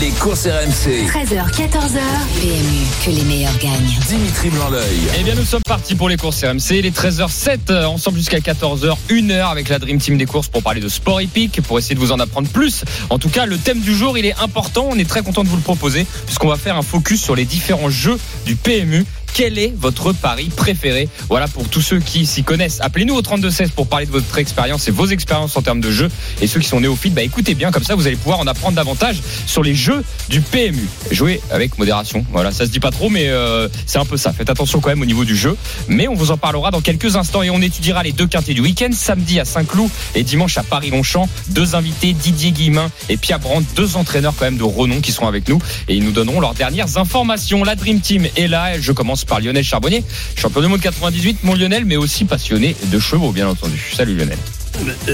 [0.00, 1.08] Les courses RMC.
[1.08, 2.00] 13h, 14h.
[2.40, 3.98] PMU, que les meilleurs gagnent.
[4.08, 5.00] Dimitri Blanc-L'œil.
[5.18, 6.80] Eh bien, nous sommes partis pour les courses RMC.
[6.80, 10.62] Les 13h07, euh, ensemble jusqu'à 14h, 1 heure avec la Dream Team des courses pour
[10.62, 12.84] parler de sport hippique, pour essayer de vous en apprendre plus.
[13.10, 14.88] En tout cas, le thème du jour, il est important.
[14.90, 17.44] On est très content de vous le proposer, puisqu'on va faire un focus sur les
[17.44, 22.42] différents jeux du PMU quel est votre pari préféré Voilà pour tous ceux qui s'y
[22.42, 22.78] connaissent.
[22.80, 26.08] Appelez-nous au 3216 pour parler de votre expérience et vos expériences en termes de jeu.
[26.40, 28.76] Et ceux qui sont néophytes, bah écoutez bien, comme ça vous allez pouvoir en apprendre
[28.76, 30.86] davantage sur les jeux du PMU.
[31.10, 32.24] Jouez avec modération.
[32.30, 34.32] Voilà, ça se dit pas trop, mais euh, c'est un peu ça.
[34.32, 35.56] Faites attention quand même au niveau du jeu.
[35.88, 38.60] Mais on vous en parlera dans quelques instants et on étudiera les deux quintés du
[38.60, 41.28] week-end, samedi à Saint-Cloud et dimanche à Paris-Longchamp.
[41.48, 45.28] Deux invités, Didier Guillemin et Pierre Brandt, deux entraîneurs quand même de renom qui seront
[45.28, 45.58] avec nous
[45.88, 47.64] et ils nous donneront leurs dernières informations.
[47.64, 48.78] La Dream Team est là.
[48.80, 50.02] Je commence par Lionel Charbonnier,
[50.36, 53.80] champion du monde 98, mon Lionel, mais aussi passionné de chevaux, bien entendu.
[53.96, 54.38] Salut Lionel.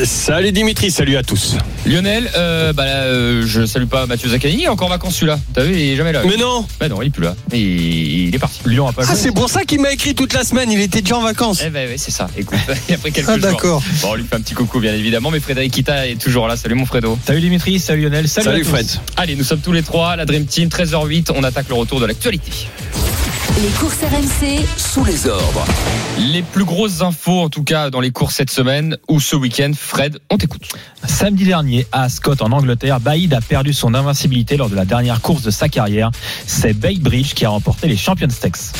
[0.04, 1.56] Salut Dimitri, salut à tous.
[1.86, 5.14] Lionel, euh, bah là, euh, je salue pas Mathieu Zaccani, il est encore en vacances
[5.16, 5.40] celui-là.
[5.54, 6.22] T'as vu, il est jamais là.
[6.24, 7.34] Mais non Bah non, il est plus là.
[7.52, 8.60] Il, il est parti.
[8.66, 11.00] Lyon a pas Ah, c'est pour ça qu'il m'a écrit toute la semaine, il était
[11.00, 11.62] déjà en vacances.
[11.66, 12.28] Eh ben oui, c'est ça.
[12.36, 13.38] Écoute, quelques Ah, jours.
[13.50, 13.82] d'accord.
[14.02, 16.56] Bon, on lui fait un petit coucou, bien évidemment, mais Frédéric Kita est toujours là.
[16.56, 17.18] Salut mon Fredo.
[17.26, 18.70] Salut Dimitri, salut Lionel, salut, Salut à tous.
[18.70, 18.86] Fred.
[19.16, 22.06] Allez, nous sommes tous les trois, la Dream Team, 13h08, on attaque le retour de
[22.06, 22.50] l'actualité.
[23.62, 25.64] Les courses RMC, Sous les ordres.
[26.18, 29.72] Les plus grosses infos, en tout cas, dans les courses cette semaine ou ce week-end,
[29.74, 30.68] Fred, on t'écoute.
[31.06, 35.22] Samedi dernier, à Ascot en Angleterre, Baïd a perdu son invincibilité lors de la dernière
[35.22, 36.10] course de sa carrière.
[36.46, 38.74] C'est Bay Bridge qui a remporté les Champions Stakes.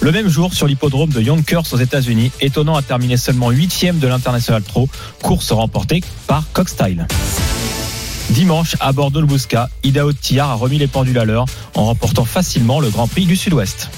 [0.00, 4.08] Le même jour, sur l'hippodrome de Yonkers aux États-Unis, étonnant a terminé seulement 8 de
[4.08, 4.88] l'International Pro,
[5.22, 7.06] course remportée par Cockstyle.
[8.32, 11.44] Dimanche, à Bordeaux-le-Bouscat, Idaho a remis les pendules à l'heure
[11.74, 13.90] en remportant facilement le Grand Prix du Sud-Ouest.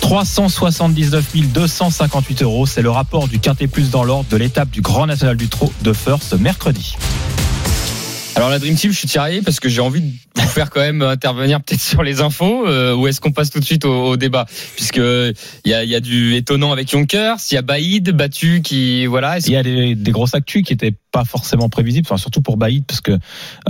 [0.00, 5.06] 379 258 euros, c'est le rapport du Quintet Plus dans l'ordre de l'étape du Grand
[5.06, 6.96] National du Trot de ce mercredi.
[8.36, 10.80] Alors la Dream Team, je suis tiraillé parce que j'ai envie de vous faire quand
[10.80, 14.08] même intervenir peut-être sur les infos euh, ou est-ce qu'on passe tout de suite au,
[14.08, 14.44] au débat?
[14.74, 18.60] Puisque il y a, y a du étonnant avec Yonkers, il y a Baïd battu
[18.60, 19.38] qui voilà.
[19.38, 22.58] Il y a des, des grosses actus qui n'étaient pas forcément prévisibles, enfin, surtout pour
[22.58, 23.12] Baïd, parce que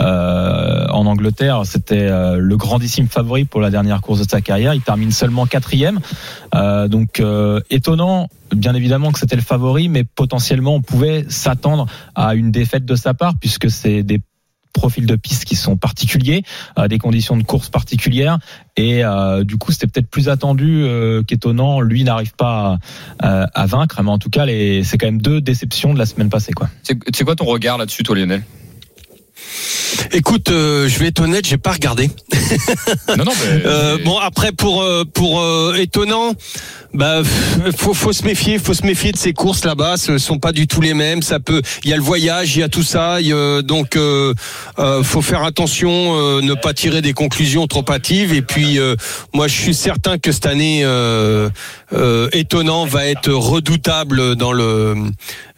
[0.00, 4.74] euh, en Angleterre, c'était euh, le grandissime favori pour la dernière course de sa carrière.
[4.74, 6.00] Il termine seulement quatrième,
[6.56, 8.28] Euh, donc euh, étonnant.
[8.54, 12.96] Bien évidemment que c'était le favori, mais potentiellement on pouvait s'attendre à une défaite de
[12.96, 14.20] sa part, puisque c'est des
[14.76, 16.42] profils de pistes qui sont particuliers,
[16.78, 18.38] euh, des conditions de course particulières,
[18.76, 21.80] et euh, du coup c'était peut-être plus attendu euh, qu'étonnant.
[21.80, 22.78] Lui n'arrive pas
[23.18, 26.52] à, vaincre, mais en tout cas c'est quand même deux déceptions de la semaine passée.
[26.82, 28.42] C'est c'est quoi ton regard là-dessus, toi, Lionel?
[30.16, 32.08] Écoute, euh, je vais être honnête, j'ai pas regardé.
[33.18, 33.32] Non, non.
[33.44, 36.32] mais- Euh, bon après pour euh, pour euh, étonnant,
[36.94, 37.20] bah
[37.76, 39.96] faut faut se méfier, faut se méfier de ces courses là-bas.
[39.98, 41.20] Ce sont pas du tout les mêmes.
[41.22, 43.20] Ça peut, il y a le voyage, il y a tout ça.
[43.20, 43.32] y
[43.62, 44.32] donc euh,
[44.78, 48.32] euh, faut faire attention, euh, ne pas tirer des conclusions trop hâtives.
[48.32, 48.94] Et puis euh,
[49.34, 51.50] moi je suis certain que cette année euh,
[51.92, 54.94] euh, étonnant va être redoutable dans le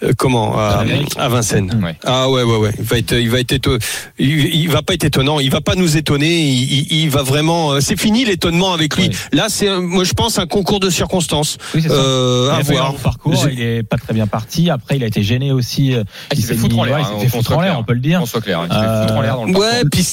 [0.02, 0.84] euh, comment à,
[1.16, 1.78] à Vincennes.
[1.84, 1.96] Ouais.
[2.04, 2.72] Ah ouais ouais ouais.
[2.78, 3.78] Il va être il va être
[4.18, 5.40] il, il va pas être étonnant.
[5.40, 6.40] Il va pas nous étonner.
[6.40, 7.72] Il, il- il va vraiment.
[7.72, 9.08] euh, C'est fini l'étonnement avec lui.
[9.08, 9.16] Oui.
[9.32, 11.58] Là c'est moi je pense un concours de circonstances.
[11.74, 11.94] Oui, c'est ça.
[11.94, 12.94] Euh, Il à voir.
[12.94, 14.70] parcours, il est pas très bien parti.
[14.70, 15.94] Après, il a été gêné aussi.
[15.94, 17.78] Ah, il s'est fait foutre en l'air, ouais, hein, il s'est fait foutre en l'air,
[17.78, 18.20] on peut le dire.
[18.20, 19.88] Qu'on soit clair, il s'est fait foutre en l'air dans le Ouais, parcours.
[19.92, 20.06] puis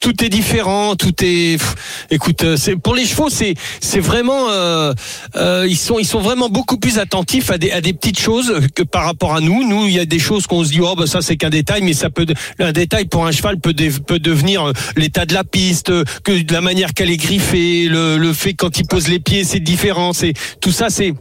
[0.00, 1.58] tout est différent, tout est.
[2.10, 4.94] Écoute, euh, c'est pour les chevaux, c'est c'est vraiment euh,
[5.36, 8.60] euh, ils sont ils sont vraiment beaucoup plus attentifs à des à des petites choses
[8.74, 9.68] que par rapport à nous.
[9.68, 11.82] Nous, il y a des choses qu'on se dit oh bah ça c'est qu'un détail,
[11.82, 12.26] mais ça peut
[12.58, 13.74] un détail pour un cheval peut
[14.06, 18.32] peut devenir l'état de la piste, que de la manière qu'elle est griffée, le le
[18.32, 20.32] fait quand il pose les pieds, c'est différent, c'est
[20.62, 21.12] tout ça c'est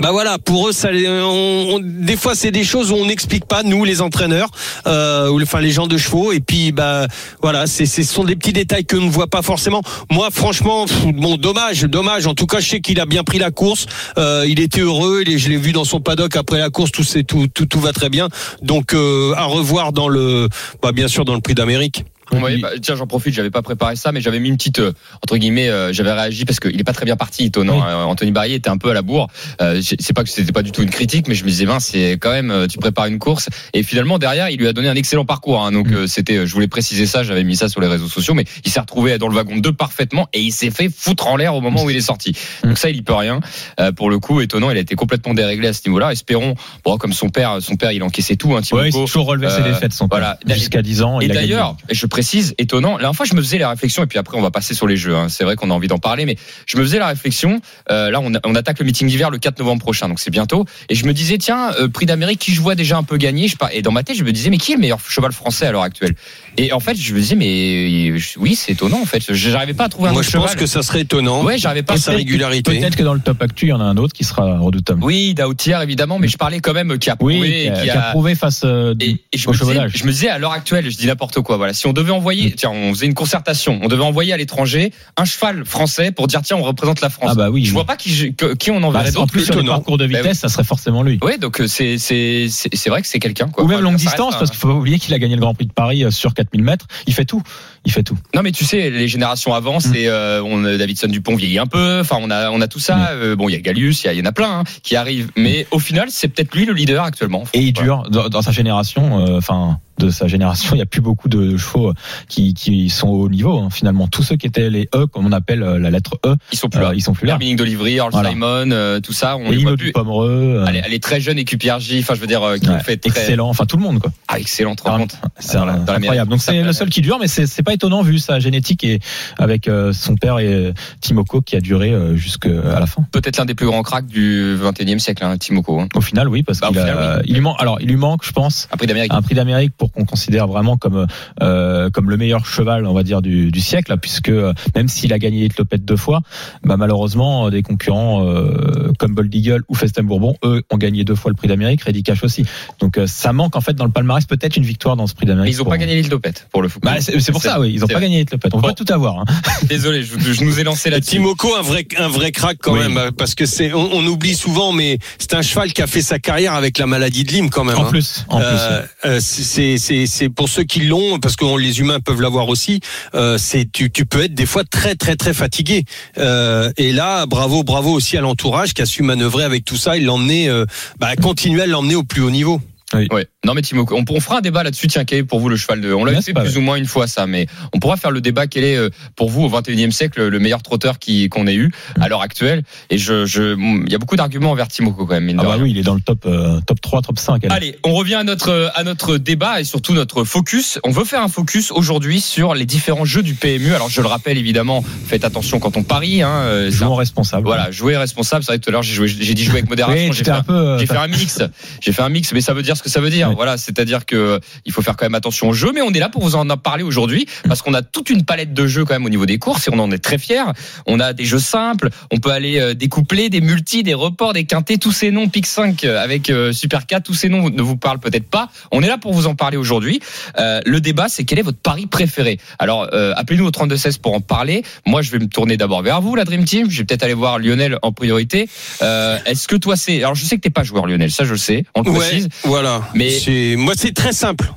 [0.00, 3.44] bah voilà, pour eux, ça, on, on- des fois c'est des choses où on n'explique
[3.46, 4.48] pas nous les entraîneurs,
[4.86, 6.32] euh, ou enfin les gens de chevaux.
[6.32, 7.06] Et puis bah
[7.42, 9.82] voilà, c'est ce sont des petits détails que ne voit pas forcément.
[10.10, 12.26] Moi, franchement, bon, dommage, dommage.
[12.26, 13.86] En tout cas, je sais qu'il a bien pris la course.
[14.18, 15.22] Euh, il était heureux.
[15.26, 16.92] Il je l'ai vu dans son paddock après la course.
[16.92, 18.28] Tout c'est tout, tout tout va très bien.
[18.62, 20.48] Donc euh, à revoir dans le,
[20.82, 22.04] bah bien sûr dans le Prix d'Amérique.
[22.32, 24.92] Ouais, bah, tiens, j'en profite, j'avais pas préparé ça, mais j'avais mis une petite euh,
[25.22, 27.78] entre guillemets, euh, j'avais réagi parce qu'il est pas très bien parti, étonnant.
[27.78, 27.84] Oui.
[27.86, 28.04] hein.
[28.04, 29.28] Anthony Barrier était un peu à la bourre.
[29.60, 31.86] Euh, c'est pas que c'était pas du tout une critique, mais je me disais, mince,
[31.86, 34.88] c'est quand même, euh, tu prépares une course et finalement derrière, il lui a donné
[34.88, 35.62] un excellent parcours.
[35.64, 35.72] hein.
[35.72, 35.94] donc Mm.
[35.94, 38.70] euh, c'était, je voulais préciser ça, j'avais mis ça sur les réseaux sociaux, mais il
[38.70, 41.60] s'est retrouvé dans le wagon 2 parfaitement et il s'est fait foutre en l'air au
[41.60, 42.32] moment où il est sorti.
[42.62, 42.68] Mm.
[42.68, 43.40] Donc ça, il y peut rien.
[43.80, 46.12] Euh, pour le coup, étonnant, il a été complètement déréglé à ce niveau-là.
[46.12, 46.54] Espérons,
[46.84, 49.48] bon, comme son père, son père, il encaissait tout, hein, Thibaut Ouais, il toujours relevé
[49.50, 50.38] ses défaites, son voilà.
[50.46, 50.56] père.
[50.56, 51.20] Jusqu'à 10 ans.
[51.20, 52.94] Et d'ailleurs, je précise, étonnant.
[52.94, 54.88] La dernière fois, je me faisais la réflexion, et puis après, on va passer sur
[54.88, 55.14] les jeux.
[55.14, 55.28] hein.
[55.28, 56.36] C'est vrai qu'on a envie d'en parler, mais
[56.66, 57.60] je me faisais la réflexion.
[57.92, 60.64] euh, là, on, attaque le meeting d'hiver le 4 novembre prochain, donc c'est bientôt.
[60.88, 63.46] Et je me disais, tiens, euh, prix d'Amérique, qui je vois déjà un peu gagner?
[63.46, 65.30] Je, par- et dans ma tête, je me disais, mais qui est le meilleur cheval
[65.30, 66.16] français à l'heure actuelle?
[66.56, 69.00] Et en fait, je me disais, mais oui, c'est étonnant.
[69.00, 71.44] En fait, j'arrivais pas à trouver un Moi, autre je pense que ça serait étonnant.
[71.44, 71.92] Ouais, j'arrivais pas.
[71.94, 72.80] Par sa à régularité.
[72.80, 75.04] Peut-être que dans le top actu, il y en a un autre qui sera redoutable.
[75.04, 77.82] Oui, Daoutière évidemment, mais je parlais quand même qui a prouvé, Oui, qui a, qui
[77.84, 79.92] qui a prouvé face euh, Et, et je, au me disais, chevalage.
[79.94, 81.56] je me disais à l'heure actuelle, je dis n'importe quoi.
[81.58, 84.92] Voilà, si on devait envoyer, tiens, on faisait une concertation, on devait envoyer à l'étranger
[85.16, 87.30] un cheval français pour dire tiens, on représente la France.
[87.32, 87.64] Ah bah oui.
[87.64, 88.32] Je vois pas qui,
[88.70, 89.32] on Bah, enverrait en d'autre.
[89.32, 89.72] plus, sur étonnant.
[89.74, 91.18] parcours de Bah vitesse, ça serait forcément lui.
[91.22, 93.48] Ouais, donc euh, c'est c'est vrai que c'est quelqu'un.
[93.58, 95.54] Ou même longue distance, un- parce qu'il faut pas oublier qu'il a gagné le Grand
[95.54, 96.86] Prix de Paris euh, sur 4000 mètres.
[97.06, 97.42] Il fait tout.
[97.88, 98.18] Il fait tout.
[98.34, 99.80] Non mais tu sais, les générations avant, Mm.
[99.80, 102.00] c'est euh, on Davidson Dupont vieillit un peu.
[102.00, 102.96] Enfin, on a on a tout ça.
[102.96, 103.06] Mm.
[103.12, 105.30] Euh, bon, il y a Gallius, il y, en a plein hein, qui arrivent.
[105.36, 107.44] Mais au final, c'est peut-être lui le leader actuellement.
[107.54, 109.26] Et il dure dans, dans sa génération.
[109.26, 111.94] euh, Enfin, de sa génération, il n'y a plus beaucoup de chevaux euh,
[112.28, 113.58] qui, qui sont au niveau.
[113.58, 113.68] hein.
[113.70, 116.68] Finalement, tous ceux qui étaient les E, comme on appelle la lettre E, Ils sont
[116.68, 116.92] plus là.
[116.94, 117.32] ils sont plus là.
[117.32, 118.28] Dominique d'Olivry, Earl Voilà.
[118.30, 119.86] Simon, tout ça, on Et les voit Lino plus.
[119.86, 122.68] du Pomereux, Elle est, elle est très jeune et QPRJ, enfin je veux dire, qui
[122.68, 123.48] ouais, fait très excellent.
[123.48, 124.12] Enfin, tout le monde quoi.
[124.28, 126.30] Ah, excellent, compte C'est incroyable.
[126.30, 128.98] Donc c'est le seul qui dure, mais c'est pas étonnant vu sa génétique et
[129.38, 133.06] avec euh, son père et euh, Timoko qui a duré euh, jusqu'à la fin.
[133.12, 135.78] Peut-être l'un des plus grands cracks du 21e siècle, hein, Timoko.
[135.80, 135.88] Hein.
[135.94, 137.22] Au final, oui, parce Bah, qu'il oui.
[137.26, 137.56] il lui manque.
[137.60, 139.12] Alors, il lui manque, je pense, Un prix d'Amérique.
[139.14, 141.06] un prix d'Amérique pour qu'on considère vraiment comme
[141.40, 144.32] euh, comme le meilleur cheval, on va dire du, du siècle, puisque
[144.74, 146.20] même s'il a gagné les clopettes deux fois,
[146.64, 151.14] bah, malheureusement des concurrents euh, comme Bold Eagle ou Festin Bourbon, eux, ont gagné deux
[151.14, 152.44] fois le prix d'Amérique, Reddy Cash aussi.
[152.80, 155.26] Donc euh, ça manque en fait dans le palmarès peut-être une victoire dans ce prix
[155.26, 155.52] d'Amérique.
[155.54, 156.82] ils ont pour- pas gagné l'île d'Opette pour le foot.
[156.82, 158.06] Bah, c'est pour ça, oui, ils ont c'est pas vrai.
[158.08, 158.54] gagné les clopettes.
[158.54, 158.74] On peut Bon.
[158.74, 159.20] tout avoir.
[159.20, 159.24] Hein.
[159.68, 161.12] Désolé, je, je nous ai lancé Et là-dessus.
[161.16, 162.80] Timoko, un vrai, un vrai crack quand Oui.
[162.80, 165.86] même, euh, parce que c'est, on, on oublie souvent, mais c'est un cheval qui a
[165.86, 167.76] fait sa carrière avec la maladie de Lyme quand même.
[167.78, 167.90] En hein.
[167.90, 168.46] plus, en plus.
[168.46, 172.48] Euh, euh, c'est c'est c'est pour ceux qui l'ont parce que les humains peuvent l'avoir
[172.48, 172.80] aussi.
[173.14, 175.84] Euh, c'est tu tu peux être des fois très très très fatigué.
[176.18, 179.96] Euh, et là, bravo bravo aussi à l'entourage qui a su manœuvrer avec tout ça.
[179.96, 180.64] Il l'emmenait, euh,
[180.98, 182.60] bah, continuer à l'emmener au plus haut niveau.
[182.94, 183.26] Ouais.
[183.44, 184.86] Non mais Timoko, on, on fera un débat là-dessus.
[184.88, 186.86] Tiens, quel est pour vous le cheval de On l'a fait plus ou moins une
[186.86, 188.46] fois ça, mais on pourra faire le débat.
[188.46, 191.70] Quel est euh, pour vous au 21e siècle le meilleur trotteur qui qu'on ait eu
[192.00, 192.62] à l'heure actuelle?
[192.90, 195.38] Et je, je, il y a beaucoup d'arguments envers Timoko quand même.
[195.38, 195.62] Ah bah rien.
[195.62, 197.44] oui, il est dans le top euh, top 3, top 5.
[197.44, 197.52] elle.
[197.52, 200.78] Allez, on revient à notre à notre débat et surtout notre focus.
[200.84, 203.74] On veut faire un focus aujourd'hui sur les différents jeux du PMU.
[203.74, 206.22] Alors je le rappelle évidemment, faites attention quand on parie.
[206.22, 207.46] Hein, euh, Jouons un- responsable.
[207.46, 208.42] voilà, jouer responsable.
[208.44, 210.08] C'est vrai que tout à l'heure j'ai dit jouer avec modération.
[210.08, 210.78] Oui, j'ai fait un peu.
[210.78, 211.42] fait un mix.
[211.82, 213.28] J'ai fait un mix, mais ça veut dire ce que ça veut dire.
[213.28, 213.34] Oui.
[213.36, 216.08] Voilà, c'est-à-dire que il faut faire quand même attention au jeu, mais on est là
[216.08, 219.04] pour vous en parler aujourd'hui parce qu'on a toute une palette de jeux quand même
[219.04, 220.44] au niveau des courses et on en est très fiers.
[220.86, 224.44] On a des jeux simples, on peut aller euh, découpler des multis, des reports, des
[224.44, 227.76] quintés, tous ces noms Pic 5 avec euh, Super 4, tous ces noms ne vous
[227.76, 228.48] parlent peut-être pas.
[228.72, 230.00] On est là pour vous en parler aujourd'hui.
[230.38, 232.38] Euh, le débat, c'est quel est votre pari préféré?
[232.58, 234.62] Alors, euh, appelez-nous au 32 16 pour en parler.
[234.86, 236.70] Moi, je vais me tourner d'abord vers vous, la Dream Team.
[236.70, 238.48] Je vais peut-être aller voir Lionel en priorité.
[238.82, 241.32] Euh, Est-ce que toi, c'est alors je sais que t'es pas joueur Lionel, ça je
[241.32, 242.28] le sais, on le précise.
[242.44, 242.67] voilà.
[242.94, 244.52] Mais- C'est- moi c'est très simple.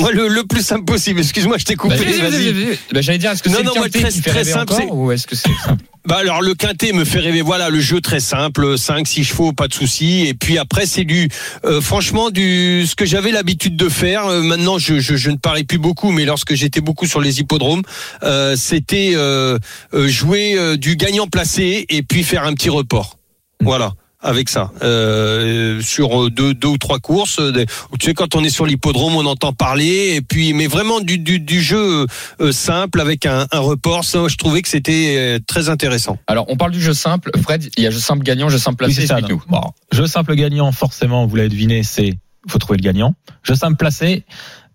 [0.00, 1.20] Moi le, le plus simple possible.
[1.20, 1.94] Excuse-moi, je t'ai coupé.
[1.96, 2.64] Bah, vas-y, vas-y, vas-y.
[2.64, 2.78] vas-y.
[2.92, 4.38] Bah, J'allais dire, est-ce que Non, c'est le non, moi, quintet très- qui fait très
[4.40, 5.84] rêver simple, encore c'est- ou est-ce que c'est simple?
[6.04, 7.40] Bah alors le quintet me fait rêver.
[7.42, 10.26] Voilà le jeu très simple, 5 6 chevaux, pas de souci.
[10.26, 11.28] Et puis après c'est du
[11.64, 14.26] euh, franchement du ce que j'avais l'habitude de faire.
[14.26, 17.40] Euh, maintenant je, je, je ne parie plus beaucoup, mais lorsque j'étais beaucoup sur les
[17.40, 17.82] hippodromes,
[18.22, 19.58] euh, c'était euh,
[19.94, 23.18] euh, jouer euh, du gagnant placé et puis faire un petit report.
[23.60, 23.92] Voilà.
[24.22, 27.38] Avec ça, euh, sur deux, deux ou trois courses.
[27.38, 27.64] euh,
[28.00, 31.18] Tu sais, quand on est sur l'hippodrome, on entend parler, et puis, mais vraiment du,
[31.18, 32.06] du, du jeu
[32.40, 34.04] euh, simple avec un, un report.
[34.04, 36.18] Ça, je trouvais que c'était euh, très intéressant.
[36.26, 37.30] Alors, on parle du jeu simple.
[37.42, 39.02] Fred, il y a jeu simple gagnant, jeu simple Oui, placé.
[39.02, 39.20] c'est ça.
[39.48, 39.60] Bon,
[39.92, 42.14] jeu simple gagnant, forcément, vous l'avez deviné, c'est
[42.48, 43.14] faut trouver le gagnant.
[43.42, 44.24] Jeu simple placé,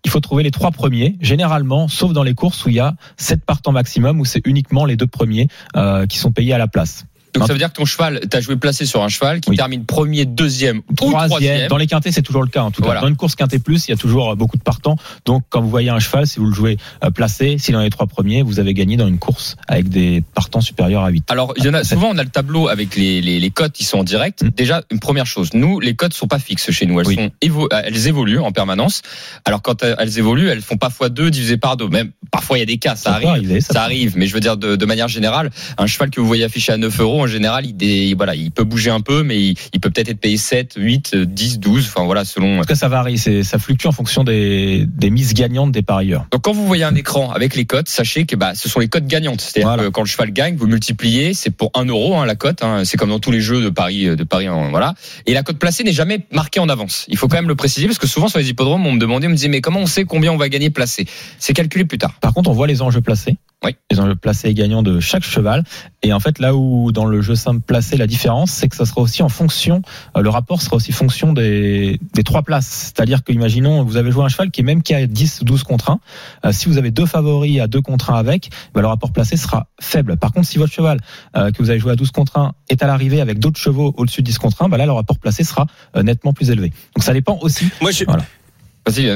[0.04, 2.94] il faut trouver les trois premiers, généralement, sauf dans les courses où il y a
[3.16, 6.68] sept partants maximum, où c'est uniquement les deux premiers euh, qui sont payés à la
[6.68, 7.04] place.
[7.34, 9.56] Donc, ça veut dire que ton cheval, t'as joué placé sur un cheval qui Oui.
[9.56, 11.28] termine premier, deuxième ou Troisième.
[11.28, 11.68] troisième.
[11.68, 12.62] Dans les quintés, c'est toujours le cas.
[12.62, 13.00] En tout cas, Voilà.
[13.00, 14.96] dans une course quinté plus, il y a toujours euh, beaucoup de partants.
[15.24, 17.90] Donc, quand vous voyez un cheval, si vous le jouez euh, placé, si dans les
[17.90, 21.24] trois premiers, vous avez gagné dans une course avec des partants supérieurs à 8.
[21.30, 23.72] Alors, il y en a, souvent, on a le tableau avec les, les, les cotes
[23.72, 24.42] qui sont en direct.
[24.42, 24.48] Mm.
[24.50, 25.50] Déjà, une première chose.
[25.54, 27.00] Nous, les cotes sont pas fixes chez nous.
[27.00, 27.14] Elles Oui.
[27.14, 29.00] sont, évo- elles évoluent en permanence.
[29.46, 31.88] Alors, quand elles évoluent, elles font pas fois deux divisé par deux.
[31.88, 33.28] Même, parfois, il y a des cas, ça, Ça arrive.
[33.28, 36.20] arriver, ça Ça arrive, mais je veux dire de, de manière générale, un cheval que
[36.20, 39.00] vous voyez affiché à 9 euros, en général, il, dé- voilà, il peut bouger un
[39.00, 42.58] peu, mais il, il peut peut-être être payé 7, 8, 10, 12, enfin voilà, selon.
[42.58, 45.82] En tout cas, ça varie, c'est, ça fluctue en fonction des, des mises gagnantes des
[45.82, 46.26] parieurs.
[46.30, 48.88] Donc quand vous voyez un écran avec les cotes, sachez que bah, ce sont les
[48.88, 49.40] cotes gagnantes.
[49.40, 49.84] C'est-à-dire Voilà.
[49.84, 52.62] que quand le cheval gagne, vous multipliez, c'est pour 1 euro hein, la cote.
[52.62, 54.94] Hein, c'est comme dans tous les jeux de paris, de paris, en- voilà.
[55.26, 57.06] Et la cote placée n'est jamais marquée en avance.
[57.08, 59.26] Il faut quand même le préciser parce que souvent sur les hippodromes, on me demandait,
[59.26, 61.06] on me disait mais comment on sait combien on va gagner placé?
[61.38, 62.14] C'est calculé plus tard.
[62.20, 63.36] Par contre, on voit les enjeux placés.
[63.64, 63.76] Oui.
[63.92, 65.62] Les enjeux placés et gagnants de chaque cheval.
[66.02, 68.84] Et en fait, là où dans le jeu simple placé, la différence, c'est que ça
[68.86, 69.82] sera aussi en fonction,
[70.16, 72.92] euh, le rapport sera aussi fonction des, des trois places.
[72.94, 75.44] C'est-à-dire que, imaginons, vous avez joué un cheval qui est même qui a 10 ou
[75.44, 76.00] 12 contre 1.
[76.46, 79.36] Euh, si vous avez deux favoris à 2 contre 1 avec, bah, le rapport placé
[79.36, 80.16] sera faible.
[80.16, 80.98] Par contre, si votre cheval
[81.36, 83.94] euh, que vous avez joué à 12 contre 1 est à l'arrivée avec d'autres chevaux
[83.96, 85.66] au-dessus de 10 contre 1, bah là, le rapport placé sera
[85.96, 86.72] euh, nettement plus élevé.
[86.96, 87.66] Donc ça dépend aussi.
[87.80, 88.24] Moi, je- Voilà.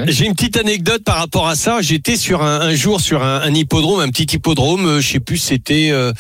[0.07, 1.83] J'ai une petite anecdote par rapport à ça.
[1.83, 4.87] J'étais sur un, un jour sur un, un hippodrome, un petit hippodrome.
[4.87, 6.13] euh, Je sais plus, c'était euh,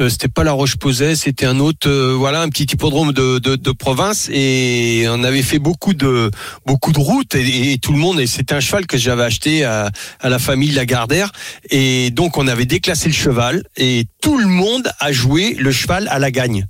[0.00, 1.88] euh, c'était pas la Roche-Posay, c'était un autre.
[1.88, 4.28] euh, voilà, un petit hippodrome de, de, de province.
[4.30, 6.30] Et on avait fait beaucoup de
[6.66, 8.20] beaucoup de routes et, et tout le monde.
[8.20, 9.90] Et c'était un cheval que j'avais acheté à,
[10.20, 11.32] à la famille Lagardère.
[11.70, 16.06] Et donc on avait déclassé le cheval et tout le monde a joué le cheval
[16.08, 16.66] à la gagne.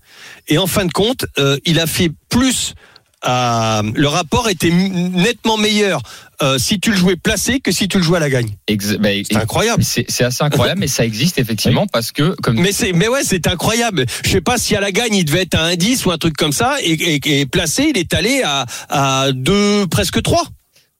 [0.47, 2.75] Et en fin de compte, euh, il a fait plus.
[3.23, 6.01] À- le rapport était nettement meilleur
[6.43, 8.49] euh, si tu le jouais placé que si tu le jouais à la gagne.
[8.99, 9.83] Bah, C'est incroyable.
[9.85, 13.47] C'est assez incroyable, mais ça existe effectivement parce que comme Mais c'est, mais ouais, c'est
[13.47, 14.07] incroyable.
[14.25, 16.19] Je sais pas si à la gagne il devait être à un 10 ou un
[16.19, 20.45] truc comme ça, et, et, et placé, il est allé à, à deux, presque trois.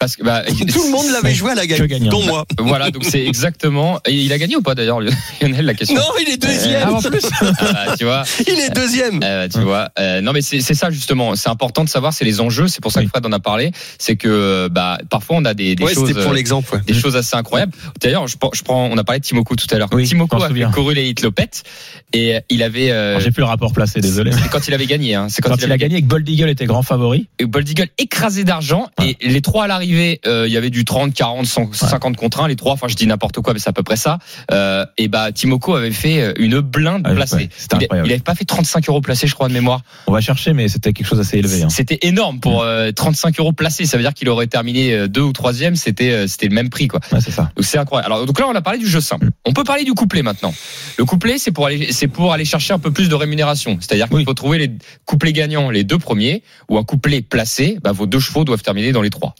[0.01, 2.45] Parce que bah, Tout le monde l'avait joué à la gagne, dont moi.
[2.59, 4.01] Voilà, donc c'est exactement.
[4.07, 5.97] Et il a gagné ou pas d'ailleurs, Lionel, la question?
[5.97, 6.83] Non, il est deuxième.
[6.89, 7.21] Ah, en plus.
[7.61, 8.23] Ah, bah, tu vois.
[8.49, 9.21] Il est deuxième.
[9.23, 11.37] Euh, tu vois, euh, non mais c'est ça justement.
[11.37, 12.67] C'est important de savoir, c'est les enjeux.
[12.67, 13.09] C'est pour ça que.
[13.09, 13.73] Fred en a parlé.
[13.99, 16.73] C'est que bah parfois on a des, des ouais, choses, c'était pour l'exemple.
[16.75, 16.81] ouais.
[16.87, 17.73] des choses assez incroyables.
[18.01, 19.89] D'ailleurs, je, prends- je prends, on a parlé de Timoco tout à l'heure.
[19.93, 20.71] Oui, Timoco je m'en a fait souviens.
[20.71, 21.51] courir les Hitlopet
[22.15, 22.91] et il avait.
[22.91, 24.33] euh, J'ai plus le rapport placé, désolé.
[24.33, 25.15] c'est quand il avait gagné.
[25.15, 25.27] Hein.
[25.29, 27.29] C'est Quand, il a gagné et que Bold Eagle était grand favori.
[27.39, 29.90] Et Bold Eagle écrasé d'argent et les trois à l'arrivée,
[30.27, 32.95] euh, il y avait du 30, 40, 100, 50 contre 1, les trois, enfin je
[32.95, 34.19] dis n'importe quoi, mais c'est à peu près ça.
[34.51, 37.49] Euh, et bah Timoko avait fait euh, une blinde Ah, placée.
[37.81, 39.81] il, il avait pas fait 35 euros placés, je crois de mémoire.
[40.07, 41.63] On va chercher, mais c'était quelque chose d'assez élevé.
[41.63, 41.69] hein.
[41.69, 43.87] C'était énorme pour euh, 35 euros placés.
[43.87, 45.77] Ça veut dire qu'il aurait terminé deux ou troisième.
[45.77, 47.01] C'était c'était le même prix quoi.
[47.13, 47.51] Ouais, c'est ça.
[47.57, 48.13] Donc c'est incroyable.
[48.13, 49.31] Alors donc là on a parlé du jeu simple.
[49.47, 50.55] On peut parler du couplet maintenant.
[50.99, 53.79] Le couplet c'est pour aller c'est pour aller chercher un peu plus de rémunération.
[53.81, 54.25] C'est-à-dire qu'il Oui.
[54.25, 54.71] faut trouver les
[55.05, 57.79] couplets gagnants les deux premiers ou un couplet placé.
[57.83, 59.35] Bah, vos deux chevaux doivent terminer dans les trois.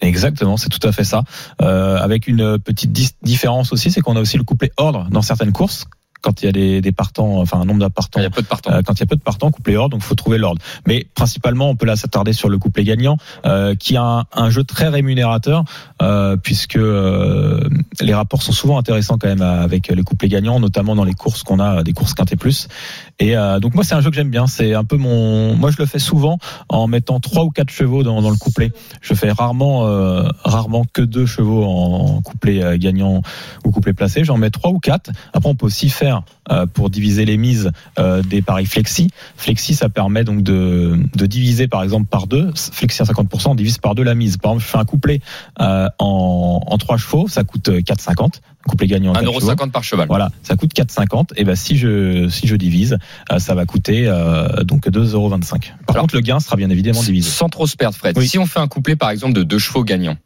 [0.57, 1.23] C'est tout à fait ça.
[1.63, 2.93] Euh, avec une petite
[3.23, 5.87] différence aussi, c'est qu'on a aussi le couplet ordre dans certaines courses.
[6.23, 8.31] Quand il y a des, des partants, enfin un nombre de partants Il y a
[8.31, 8.73] peu de partants.
[8.73, 10.61] Euh, quand il y a peu de partants, couplet ordre, donc faut trouver l'ordre.
[10.87, 14.51] Mais principalement, on peut là s'attarder sur le couplet gagnant, euh, qui a un, un
[14.51, 15.65] jeu très rémunérateur,
[16.03, 17.69] euh, puisque euh,
[18.01, 21.43] les rapports sont souvent intéressants quand même avec les couplets gagnants, notamment dans les courses
[21.43, 22.69] qu'on a, des courses quintet plus.
[23.19, 24.47] Et donc moi, c'est un jeu que j'aime bien.
[24.47, 28.03] C'est un peu mon, moi je le fais souvent en mettant trois ou quatre chevaux
[28.03, 28.73] dans, dans le couplet.
[29.03, 29.85] Je fais rarement,
[30.45, 33.23] rarement que deux chevaux en couplet euh, gagnant
[33.65, 34.25] ou couplet placé.
[34.25, 35.11] J'en mets trois ou quatre.
[35.33, 36.10] Après, on peut aussi faire
[36.51, 39.11] euh, pour diviser les mises euh, des paris flexi.
[39.37, 42.51] Flexi, ça permet donc de, de diviser par exemple par deux.
[42.55, 44.37] Flexi à 50%, on divise par deux la mise.
[44.37, 45.21] Par exemple, je fais un couplet
[45.61, 48.37] euh, en, en trois chevaux, ça coûte 4,50.
[48.67, 49.13] Un couplet gagnant.
[49.13, 49.53] en quatre chevaux.
[49.53, 50.07] 1,50€ par cheval.
[50.09, 51.31] Voilà, ça coûte 4,50.
[51.37, 52.99] Et ben si je si je divise,
[53.39, 57.31] ça va coûter euh, donc 2,25 Par Alors- contre, le gain sera bien évidemment divisé.
[57.31, 58.17] Sans trop se perdre, Fred.
[58.19, 58.29] Oui.
[58.29, 60.17] Si on fait un couplet, par exemple, de deux chevaux gagnants,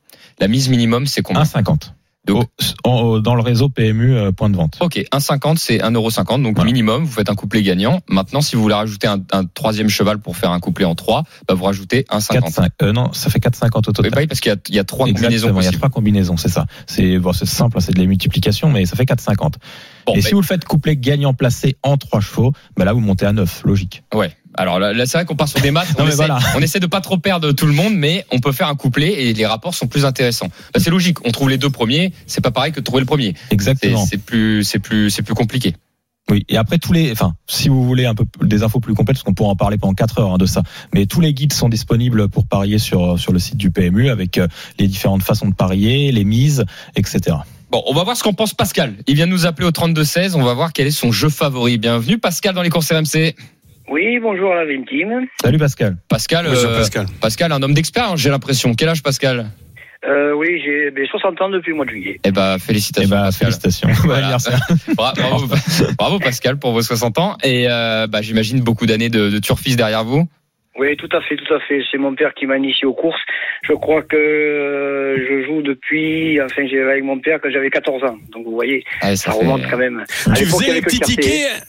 [0.41, 1.43] la mise minimum, c'est combien?
[1.45, 1.93] 1,50.
[2.27, 2.49] Donc-
[2.85, 4.79] Au- en- dans le réseau PMU euh, point de vente.
[4.81, 6.65] Ok, 1,50 c'est 1,50€, donc Voilà.
[6.71, 8.01] minimum, vous faites un couplet gagnant.
[8.09, 11.25] Maintenant, si vous voulez rajouter un, un troisième cheval pour faire un couplet en 3,
[11.49, 12.41] bah vous rajoutez 1,50.
[12.51, 12.69] 4,5.
[12.83, 14.11] Euh, non, ça fait 4,50 au total.
[14.11, 15.91] bah oui, parce qu'il y a, il y a trois combinaisons il y a trois
[15.91, 16.67] combinaisons, c'est ça.
[16.87, 19.55] C'est bon, c'est simple, hein, c'est de la multiplication, mais ça fait 4,50.
[20.07, 22.93] Bon, Et bah, si vous le faites couplet gagnant placé en trois chevaux, bah là
[22.93, 24.03] vous montez à 9, logique.
[24.15, 24.33] Ouais.
[24.57, 25.89] Alors là, là, c'est vrai qu'on part sur des maths.
[25.99, 26.39] Non, on, mais essaie, voilà.
[26.57, 29.13] on essaie de pas trop perdre tout le monde, mais on peut faire un couplet
[29.13, 30.49] et les rapports sont plus intéressants.
[30.73, 31.25] Bah, c'est logique.
[31.27, 32.13] On trouve les deux premiers.
[32.27, 33.35] C'est pas pareil que de trouver le premier.
[33.51, 34.05] Exactement.
[34.05, 35.75] c'est plus, c'est plus, c'est plus compliqué.
[36.31, 39.17] Oui, et après tous les, enfin, si vous voulez un peu des infos plus complètes,
[39.17, 40.63] parce qu'on pourra en parler pendant 4 heures hein, de ça,
[40.95, 44.39] mais tous les guides sont disponibles pour parier sur sur le site du PMU avec
[44.39, 46.65] euh, les différentes façons de parier, les mises,
[46.97, 47.37] etc.
[47.71, 48.95] Bon, on va voir ce qu'en pense Pascal.
[49.07, 50.37] Il vient de nous appeler au 32 16.
[50.37, 51.77] On va voir quel est son jeu favori.
[51.77, 53.35] Bienvenue Pascal dans les courses RMC.
[53.89, 55.27] Oui, bonjour à la victime.
[55.43, 55.97] Salut Pascal.
[56.09, 57.07] Pascal, Bonjour, euh, Pascal.
[57.21, 58.75] Pascal, un homme d'expérience, j'ai l'impression.
[58.75, 59.47] Quel âge Pascal
[60.09, 62.19] Euh, oui, j'ai ben, 60 ans depuis le mois de juillet.
[62.25, 63.11] Eh ben, Eh félicitations.
[63.11, 63.53] ben Pascal.
[63.53, 63.89] félicitations.
[64.05, 64.37] Voilà.
[64.97, 65.47] Bra- Bravo,
[65.99, 69.77] bravo Pascal pour vos 60 ans et euh, bah, j'imagine beaucoup d'années de, de turfisme
[69.77, 70.29] derrière vous.
[70.77, 71.83] Oui, tout à fait, tout à fait.
[71.91, 73.21] C'est mon père qui m'a initié aux courses.
[73.63, 78.03] Je crois que euh, je joue depuis, enfin, j'ai avec mon père quand j'avais 14
[78.05, 78.17] ans.
[78.33, 80.05] Donc vous voyez, Ouais, ça remonte quand même.
[80.27, 81.63] À Tu faisais les petits le tickets,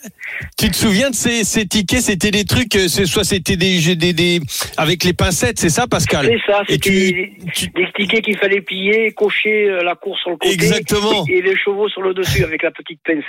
[0.57, 2.01] Tu te souviens de ces, ces tickets?
[2.01, 4.39] C'était des trucs, euh, c'est- soit c'était des, des, des
[4.77, 6.25] avec les pincettes, c'est ça, Pascal?
[6.25, 9.93] C'est ça, Et c'était tu- des, tu- des tickets qu'il fallait plier, cocher euh, la
[9.95, 10.53] course sur le côté.
[10.53, 11.25] Exactement.
[11.29, 13.23] Et, et les chevaux sur le dessus avec la petite pince.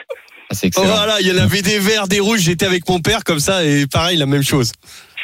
[0.49, 0.87] Ah, c'est excellent.
[0.87, 2.41] Voilà, il y en avait des verts, des rouges.
[2.41, 4.73] J'étais avec mon père comme ça et pareil, la même chose.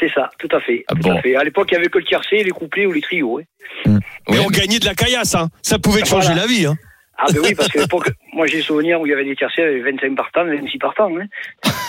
[0.02, 0.84] C'est ça, tout à fait.
[0.88, 1.16] Ah tout bon.
[1.16, 1.36] à fait.
[1.36, 3.38] À l'époque, il n'y avait que le tiercé, les couplets ou les trios.
[3.86, 3.98] hein.
[4.28, 5.48] Mais Ouais, on gagnait de la caillasse, hein.
[5.62, 6.40] Ça pouvait te changer Voilà.
[6.42, 6.76] la vie, hein.
[7.18, 9.62] Ah ben oui, parce qu'à l'époque, moi j'ai souvenir où il y avait des tiercés
[9.62, 11.08] avec 25 partants, 26 partants.
[11.16, 11.26] Hein.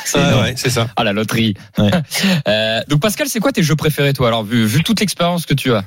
[0.06, 0.88] c'est Ah ouais, c'est ça.
[0.96, 1.56] Ah la loterie.
[1.80, 1.90] Ouais.
[2.48, 5.54] Euh, donc Pascal, c'est quoi tes jeux préférés toi Alors vu, vu toute l'expérience que
[5.56, 5.84] tu as?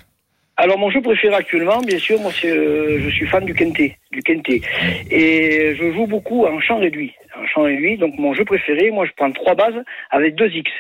[0.58, 3.96] Alors mon jeu préféré actuellement, bien sûr, moi c'est, euh, je suis fan du kenté,
[4.10, 4.62] du kenté,
[5.10, 7.98] et je joue beaucoup en champ réduit, en champ réduit.
[7.98, 10.70] Donc mon jeu préféré, moi je prends trois bases avec deux X,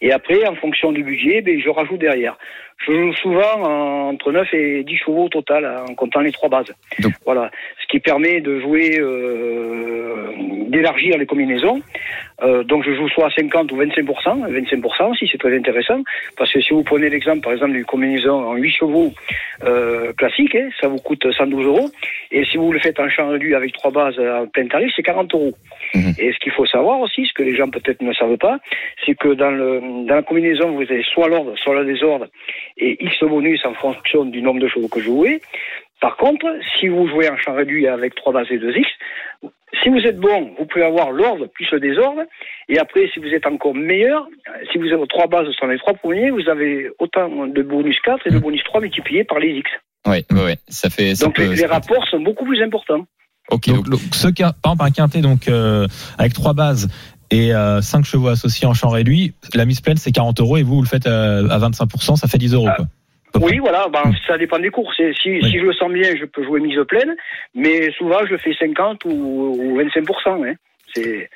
[0.00, 2.38] et après en fonction du budget, ben je rajoute derrière.
[2.86, 6.48] Je joue souvent en- entre 9 et 10 chevaux au total en comptant les trois
[6.50, 6.72] bases.
[7.00, 7.50] Donc- Voilà,
[7.82, 10.30] ce qui permet de jouer, euh,
[10.68, 11.80] d'élargir les combinaisons.
[12.42, 16.02] Euh, donc je joue soit à 50 ou 25%, 25% aussi c'est très intéressant,
[16.36, 19.12] parce que si vous prenez l'exemple par exemple d'une combinaison en 8 chevaux
[19.64, 21.90] euh, classique, hein, ça vous coûte 112 euros.
[22.30, 25.02] Et si vous le faites en champ réduit avec trois bases à plein tarif, c'est
[25.02, 25.52] 40 euros.
[25.94, 26.12] Mhm.
[26.18, 28.58] Et ce qu'il faut savoir aussi, ce que les gens peut-être ne savent pas,
[29.04, 32.26] c'est que dans, le, dans la combinaison, vous avez soit l'ordre, soit le désordre,
[32.76, 35.40] et X bonus en fonction du nombre de chevaux que vous jouez.
[36.00, 36.46] Par contre,
[36.78, 38.88] si vous jouez en champ réduit avec trois bases et deux X,
[39.82, 42.22] si vous êtes bon, vous pouvez avoir l'ordre plus le désordre.
[42.68, 45.78] Et après, si vous êtes encore meilleur, euh, si vous avez trois bases sur les
[45.78, 49.50] trois premiers, vous avez autant de bonus 4 et de bonus 3 multipliés par les
[49.58, 49.70] X.
[50.06, 50.56] Ouais, ouais, ouais.
[50.68, 51.14] Ça fait.
[51.14, 53.06] ça Donc peut- les, peut- rapports sont beaucoup plus importants.
[53.50, 53.68] Ok.
[53.68, 55.86] Donc, donc- donc, ce par exemple, un quintet donc euh,
[56.18, 56.88] avec trois bases
[57.30, 60.62] et euh, cinq chevaux associés en champ réduit, la mise pleine c'est 40 euros et
[60.62, 62.68] vous vous le faites euh, à 25%, ça fait 10 euros.
[62.76, 62.86] Quoi.
[63.34, 64.98] Oui, voilà, ben, ça dépend des courses.
[65.00, 65.50] Et Si, Oui.
[65.50, 67.14] si je le sens bien, je peux jouer mise pleine,
[67.54, 70.46] mais souvent je fais 50 ou, ou 25%.
[70.48, 70.54] Hein.
[70.94, 71.28] C'est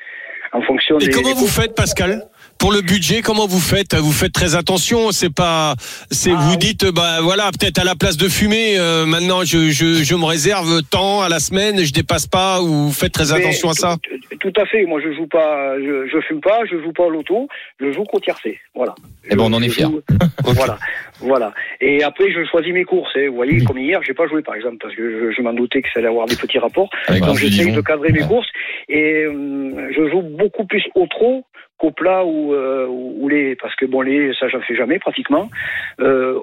[0.52, 1.12] en fonction Et des.
[1.12, 2.22] comment des vous faites, Pascal?
[2.60, 3.94] Pour le budget, comment vous faites?
[3.94, 5.12] Vous faites très attention.
[5.12, 5.74] C'est pas,
[6.10, 6.58] c'est Ah, vous oui.
[6.58, 10.26] dites, bah voilà, peut-être à la place de fumer, euh, maintenant je, je, je me
[10.26, 12.60] réserve tant à la semaine, je dépasse pas.
[12.60, 13.96] Ou vous faites très Mais attention à ça?
[14.40, 14.84] tout, à fait.
[14.84, 17.48] Moi, je joue pas, je, je fume pas, je joue pas au loto,
[17.80, 18.58] je joue qu'au tiercé.
[18.74, 18.94] Voilà.
[19.30, 19.84] Eh ben, on en est fiers.
[19.84, 20.02] joue-
[20.44, 20.78] Voilà,
[21.20, 21.52] voilà.
[21.80, 23.10] Et après, je choisis mes courses.
[23.16, 23.28] hein.
[23.30, 23.64] Vous voyez, Oui.
[23.64, 26.00] comme hier, j'ai pas joué, par exemple, parce que je, je m'en doutais que ça
[26.00, 26.90] allait avoir des petits rapports.
[27.08, 28.28] Avec Donc j'essaye de cadrer mes Ouais.
[28.28, 28.48] courses
[28.90, 31.44] et hum, je joue beaucoup plus au trot
[31.80, 35.48] qu'au plat ou, euh, ou les parce que bon les ça j'en fais jamais pratiquement
[36.00, 36.38] euh,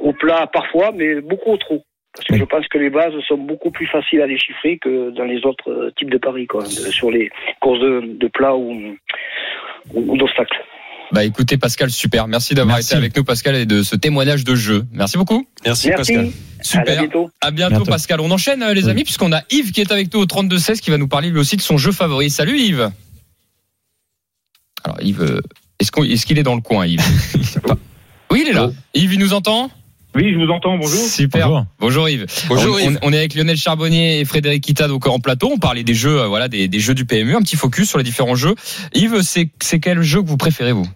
[0.00, 1.82] au plat parfois mais beaucoup au trot
[2.14, 2.38] parce que Oui.
[2.40, 5.70] je pense que les bases sont beaucoup plus faciles à déchiffrer que dans les autres
[5.70, 8.72] euh, types de paris quoi de- sur les courses de, de plat ou,
[9.94, 10.56] ou, ou d'obstacles.
[11.10, 12.28] Bah écoutez Pascal, super.
[12.28, 12.90] Merci d'avoir Merci.
[12.92, 14.82] été avec nous Pascal et de ce témoignage de jeu.
[14.92, 15.46] Merci beaucoup.
[15.64, 16.12] Merci, Merci.
[16.14, 16.26] Pascal.
[16.60, 16.98] À Super.
[17.00, 17.30] bientôt.
[17.40, 17.90] À bientôt, Bientôt.
[17.90, 18.20] Pascal.
[18.20, 18.90] On enchaîne les Oui.
[18.90, 21.30] amis puisqu'on a Yves qui est avec nous au 32 16 qui va nous parler
[21.30, 22.28] lui aussi de son jeu favori.
[22.28, 22.90] Salut Yves.
[24.88, 25.40] Alors Yves, euh,
[25.80, 27.00] est-ce qu'il est dans le coin Yves
[28.30, 28.70] Oui, il est là.
[28.94, 29.70] Yves, il nous entend
[30.14, 30.98] Oui, je vous entends, bonjour.
[30.98, 31.48] Super.
[31.48, 31.64] Bonjour.
[31.80, 32.26] Bonjour Yves.
[32.48, 32.98] Bonjour, on, Yves.
[33.02, 35.50] on- on est avec Lionel Charbonnier et Frédéric Kita donc en plateau.
[35.52, 37.98] On parlait des jeux, euh, voilà, des, des jeux du PMU, un petit focus sur
[37.98, 38.54] les différents jeux.
[38.94, 40.86] Yves, c'est c'est quel jeu que vous préférez vous?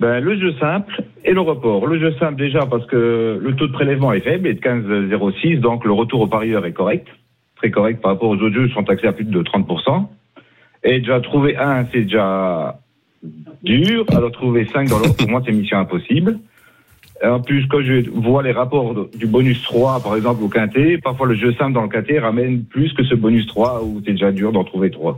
[0.00, 1.86] Ben, le jeu simple et le report.
[1.86, 5.60] Le jeu simple déjà parce que le taux de prélèvement est faible, est de 15,06,
[5.60, 7.06] donc le retour au parieur est correct,
[7.56, 10.06] très correct par rapport aux autres jeux qui sont taxés à plus de 30%.
[10.86, 12.80] Et déjà trouver un, c'est déjà
[13.62, 14.04] dur.
[14.14, 16.38] Alors trouver 5 dans l'autre, pour moi, c'est mission impossible.
[17.22, 21.26] En plus, quand je vois les rapports du bonus 3, par exemple, au quintet, parfois
[21.26, 24.32] le jeu simple dans le quintet ramène plus que ce bonus 3 où c'est déjà
[24.32, 25.16] dur d'en trouver 3.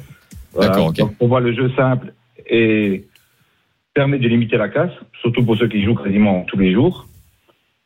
[0.60, 0.92] D'accord.
[0.92, 2.12] Donc pour moi, le jeu simple
[2.48, 3.04] et
[3.94, 7.08] permet de limiter la casse, surtout pour ceux qui jouent quasiment tous les jours.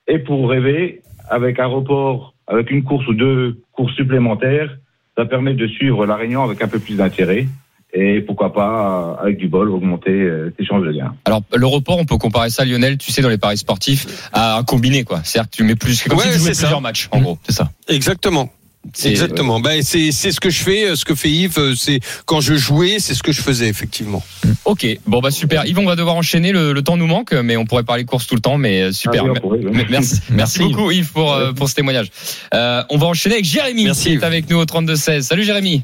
[0.08, 4.76] Et pour rêver, avec un report, avec une course ou deux courses supplémentaires,
[5.16, 7.46] ça permet de suivre la réunion avec un peu plus d'intérêt.
[7.92, 11.12] Et pourquoi pas, avec du bol, augmenter euh, tes chances de gain.
[11.24, 14.58] Alors le report, on peut comparer ça, Lionel, tu sais, dans les paris sportifs, à
[14.58, 15.20] un combiné quoi.
[15.24, 16.62] C'est-à-dire que tu mets plus, comme Ouais, si tu jouais ça.
[16.62, 17.38] plusieurs matchs, en gros.
[17.48, 17.70] C'est ça.
[17.88, 18.48] Exactement.
[18.94, 19.60] C'est- Exactement.
[19.60, 21.58] Ben, c'est c'est ce que je fais, euh, ce que fait Yves.
[21.58, 24.22] euh, C'est quand je jouais, c'est ce que je faisais effectivement.
[24.64, 25.66] Ok, bon bah super.
[25.66, 26.52] Yves, on va devoir enchaîner.
[26.52, 28.92] Le, le temps nous manque, mais on pourrait parler course tout le temps, mais euh,
[28.92, 29.22] super.
[29.24, 29.84] Ah oui, on pourrait, oui.
[29.90, 29.98] Mais-
[30.30, 32.10] Merci, beaucoup Yves pour, euh, pour ce témoignage.
[32.54, 35.22] Euh, on va enchaîner avec Jérémy Merci, qui est avec nous au 32-16.
[35.22, 35.82] Salut Jérémy.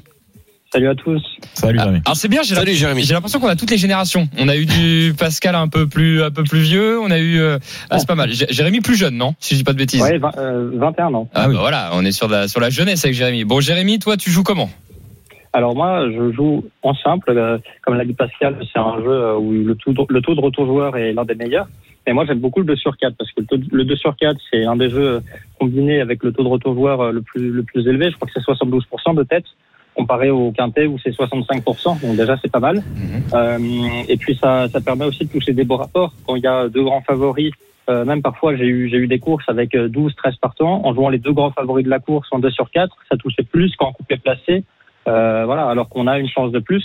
[0.72, 1.22] Salut à tous.
[1.54, 2.02] Salut, Ah, Jérémy.
[2.04, 3.02] Alors c'est bien, j'ai Salut l'impression- Jérémy.
[3.04, 4.28] j'ai l'impression qu'on a toutes les générations.
[4.38, 7.38] On a eu du Pascal un peu plus un peu plus vieux, on a eu
[7.38, 8.30] euh, ah, c'est pas mal.
[8.32, 10.02] Jé- Jérémy plus jeune, non Si je dis pas de bêtises?
[10.02, 11.28] Ouais, vingt- euh, 21 ans.
[11.34, 11.54] Ah, Ah oui.
[11.54, 13.44] bah voilà, on est sur la sur la jeunesse avec Jérémy.
[13.44, 14.68] Bon Jérémy, toi tu joues comment?
[15.52, 17.30] Alors moi, je joue en simple.
[17.30, 20.34] euh, Comme l'a dit Pascal, c'est un jeu euh, où le taux, de, le taux
[20.34, 21.68] de retour joueur est l'un des meilleurs.
[22.08, 23.96] Et moi, j'aime beaucoup le 2 sur 4 parce que le, taux de- le 2
[23.96, 25.22] sur 4, c'est un des jeux
[25.58, 28.10] combinés avec le taux de retour joueur le plus, le plus élevé.
[28.10, 29.44] Je crois que c'est 72% de tête.
[29.96, 32.00] Comparé au quintet où c'est 65%.
[32.00, 32.82] Donc déjà, c'est pas mal.
[33.34, 33.58] Euh,
[34.08, 36.12] et puis ça, ça permet aussi de toucher des beaux rapports.
[36.26, 37.52] Quand il y a deux grands favoris,
[37.88, 40.82] euh, même parfois j'ai eu, j'ai eu des courses avec euh, 12, 13 partants.
[40.84, 43.42] En jouant les deux grands favoris de la course en 2 sur 4, ça touchait
[43.42, 44.64] plus qu'en couplet placé.
[45.08, 46.84] Euh, voilà, alors qu'on a une chance de plus.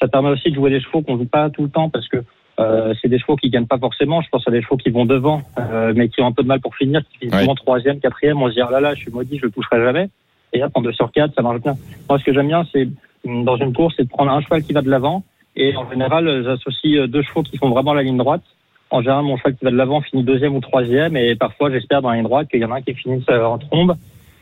[0.00, 2.18] Ça permet aussi de jouer des chevaux qu'on joue pas tout le temps parce que
[2.60, 4.20] euh, c'est des chevaux qui gagnent pas forcément.
[4.20, 6.48] Je pense à des chevaux qui vont devant, euh, mais qui ont un peu de
[6.48, 8.40] mal pour finir, qui finissent souvent troisième, quatrième.
[8.40, 10.08] On se dit ah là là, je suis maudit, je le toucherai jamais.
[10.52, 11.74] Et hop, en 2 sur 4, ça marche bien.
[12.08, 12.88] Moi, ce que j'aime bien, c'est
[13.26, 15.24] hum, dans une course, c'est de prendre un cheval qui va de l'avant.
[15.56, 18.42] Et en général, euh, j'associe euh, deux chevaux qui font vraiment la ligne droite.
[18.90, 21.16] En général, mon cheval qui va de l'avant finit deuxième ou troisième.
[21.16, 23.44] Et parfois, j'espère dans la ligne droite qu'il y en a un qui finisse euh,
[23.44, 23.96] en trombe.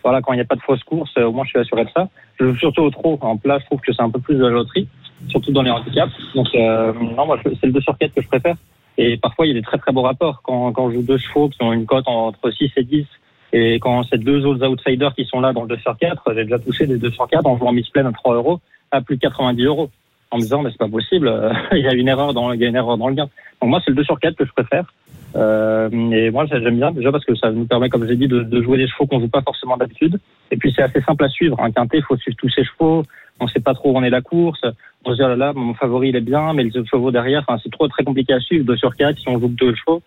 [0.04, 1.90] Voilà, quand il n'y a pas de fausse course, au moins je suis assuré de
[1.90, 2.08] ça.
[2.38, 3.18] Je joue surtout au trot.
[3.22, 4.86] En plat, je trouve que c'est un peu plus de la loterie,
[5.26, 6.12] surtout dans les handicaps.
[6.34, 8.54] Donc, euh, non, moi, c'est le 2 sur 4 que je préfère.
[8.98, 10.42] Et parfois, il y a des très très beaux rapports.
[10.44, 13.04] Quand, quand je joue deux chevaux qui ont une cote entre 6 et 10,
[13.52, 16.44] et quand c'est deux autres outsiders qui sont là dans le 2 sur 4, j'ai
[16.44, 19.16] déjà touché des 2 sur 4 en jouant Miss Plaine à 3 euros à plus
[19.16, 19.90] de 90 euros.
[20.32, 22.61] En me disant, mais c'est pas possible, euh, il y a une erreur dans, il
[22.61, 23.28] y a une erreur dans le gain.
[23.61, 24.92] Donc moi, c'est le 2 sur 4 que je préfère.
[25.37, 28.42] Euh, et moi, j'aime bien déjà parce que ça nous permet, comme j'ai dit, de,
[28.42, 30.18] de jouer des chevaux qu'on joue pas forcément d'habitude.
[30.50, 31.61] Et puis c'est assez simple à suivre.
[31.61, 33.02] Un quintet, il faut suivre tous ses chevaux.
[33.38, 34.62] On sait pas trop où on est la course.
[35.04, 37.11] On se dit, oh là là, mon favori, il est bien, mais les autres chevaux
[37.11, 38.64] derrière, enfin, c'est trop très compliqué à suivre.
[38.64, 40.02] 2 sur 4, si on joue deux chevaux,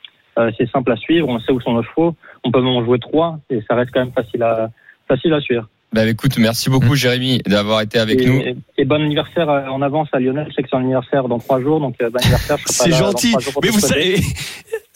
[0.58, 1.28] c'est simple à suivre.
[1.28, 2.16] On sait où sont nos chevaux.
[2.44, 4.70] On peut même en jouer trois et ça reste quand même facile à,
[5.08, 5.68] facile à suivre.
[5.92, 8.44] Bah écoute, merci beaucoup Jérémy d'avoir été avec et, nous.
[8.78, 10.46] et bon anniversaire euh, en avance à Lionel.
[10.50, 12.58] Je sais que c'est son anniversaire dans trois jours, donc euh, bon anniversaire.
[12.60, 13.36] je serai C'est pas là dans gentil.
[13.64, 14.16] Mais vous savez,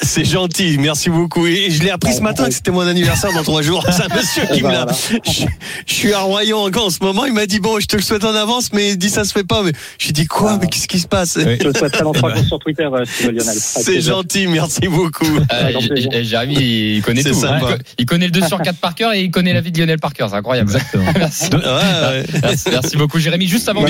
[0.01, 0.77] c'est gentil.
[0.79, 1.45] Merci beaucoup.
[1.47, 3.86] Et je l'ai appris ce matin que c'était mon anniversaire dans trois jours.
[3.91, 4.86] C'est un monsieur qui me ben l'a.
[4.86, 5.21] voilà.
[5.25, 5.45] Je,
[5.86, 7.25] je suis à Royan encore en ce moment.
[7.25, 9.32] Il m'a dit bon, je te le souhaite en avance, mais il dit ça se
[9.32, 9.62] fait pas.
[9.63, 10.58] Mais j'ai dit quoi?
[10.60, 11.38] Mais qu'est-ce qui se passe?
[11.38, 11.58] Oui.
[11.62, 14.47] Je le souhaiterai dans trois jours sur Twitter, euh, C'est gentil.
[14.47, 15.25] Merci beaucoup.
[15.53, 16.56] Euh, Jérémy,
[16.97, 17.39] il connaît C'est tout.
[17.41, 17.60] sympa.
[17.60, 19.71] Il co- Il connaît le 2 sur 4 par cœur et il connaît la vie
[19.71, 20.29] de Lionel par cœur.
[20.29, 20.69] C'est incroyable.
[20.71, 21.06] Exactement.
[21.17, 21.45] Merci.
[21.53, 22.25] Ouais, ouais.
[22.41, 23.47] Merci, merci beaucoup Jérémy.
[23.47, 23.86] Juste avant.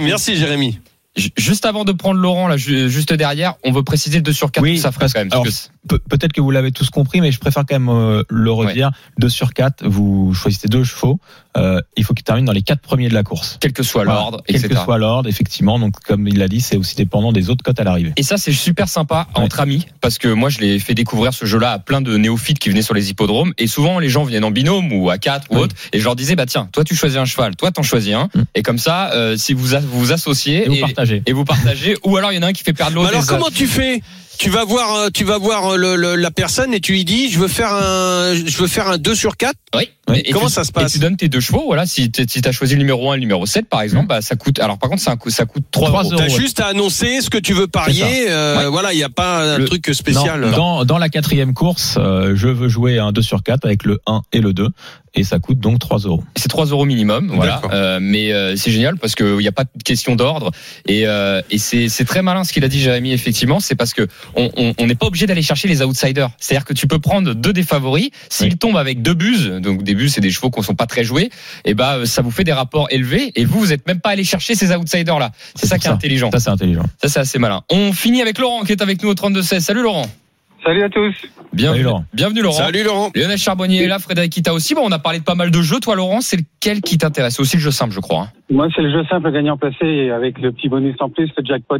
[0.00, 0.78] Merci Jérémy.
[1.16, 4.32] Ju- juste avant de prendre Laurent là, ju- juste derrière, on veut préciser le 2
[4.32, 5.30] sur 4 Oui, ça ferait quand même.
[5.88, 8.90] Pe- Peut-être que vous l'avez tous compris, mais je préfère quand même euh, le redire.
[9.18, 11.18] 2 sur 4, vous choisissez deux chevaux.
[11.56, 13.58] Euh, il faut qu'ils terminent dans les quatre premiers de la course.
[13.60, 14.74] quel que soit l'ordre, Quel etc.
[14.74, 15.78] que soit l'ordre, effectivement.
[15.78, 18.12] Donc, comme il l'a dit, c'est aussi dépendant des autres cotes à l'arrivée.
[18.16, 21.44] Et ça, c'est super sympa entre amis parce que moi, je l'ai fait découvrir ce
[21.46, 23.52] jeu-là à plein de néophytes qui venaient sur les hippodromes.
[23.58, 25.60] Et souvent, les gens viennent en binôme ou à quatre ou Oui.
[25.62, 25.76] autre.
[25.92, 28.30] Et je leur disais, bah tiens, toi, tu choisis un cheval, toi, t'en choisis un.
[28.34, 28.42] Mm.
[28.56, 31.22] Et comme ça, euh, si vous vous, vous associez Et partagez.
[31.26, 33.08] et vous partagez, ou alors il y en a un qui fait perdre l'autre.
[33.08, 34.00] alors comment tu fais
[34.36, 37.30] tu vas voir, euh, tu vas voir le- le- la personne et tu lui dis,
[37.30, 39.88] je veux faire un, je veux faire un 2 sur 4 Oui.
[40.12, 41.62] Et Comment tu- ça se passe Et tu donnes tes deux chevaux.
[41.66, 44.20] Voilà, si tu as choisi le numéro 1 et le numéro 7, par exemple, bah,
[44.20, 44.58] ça coûte.
[44.60, 46.12] Alors, par contre, ça, coûte- ça coûte 3 Trois euros.
[46.12, 46.22] euros.
[46.22, 48.26] T'as juste à annoncer ce que tu veux parier.
[48.28, 48.68] euh, Ouais.
[48.70, 50.40] Voilà, il n'y a pas un Le- truc spécial.
[50.42, 53.84] Non, dans, dans la quatrième course, euh, je veux jouer un 2 sur 4 avec
[53.84, 54.68] le 1 et le 2.
[55.16, 56.24] Et ça coûte donc 3 euros.
[56.34, 57.62] C'est 3 euros minimum, voilà.
[57.72, 60.50] Euh, mais euh, c'est génial parce qu'il n'y a pas de question d'ordre
[60.88, 63.60] et, euh, et c'est très malin ce qu'il a dit Jérémy effectivement.
[63.60, 66.30] C'est parce que on on- on n'est pas obligé d'aller chercher les outsiders.
[66.40, 68.08] C'est-à-dire que tu peux prendre deux des favoris.
[68.28, 68.58] S'ils Oui.
[68.58, 71.30] tombent avec deux buses, donc des buses c'est des chevaux qui sont pas très joués,
[71.64, 74.24] et bah ça vous fait des rapports élevés et vous vous êtes même pas allé
[74.24, 75.30] chercher ces outsiders là.
[75.54, 75.94] C'est ça qui est ça.
[75.94, 76.30] intelligent.
[76.30, 76.84] Ça, c'est intelligent.
[77.02, 77.62] Ça c'est assez malin.
[77.70, 79.64] On finit avec Laurent qui est avec nous au 32 16.
[79.64, 80.06] Salut Laurent.
[80.64, 81.14] Salut à tous.
[81.52, 82.04] Bienvenue Salut, Laurent.
[82.14, 82.56] Bienvenue Laurent.
[82.56, 83.10] Salut Laurent.
[83.14, 84.74] Lionel Charbonnier est là, Frédéric Kita aussi.
[84.74, 85.78] Bon, on a parlé de pas mal de jeux.
[85.78, 87.34] Toi, Laurent, c'est lequel qui t'intéresse?
[87.34, 88.22] C'est aussi le jeu simple, je crois.
[88.22, 88.28] hein.
[88.50, 91.76] Moi, c'est le jeu simple gagnant placé avec le petit bonus en plus, le jackpot.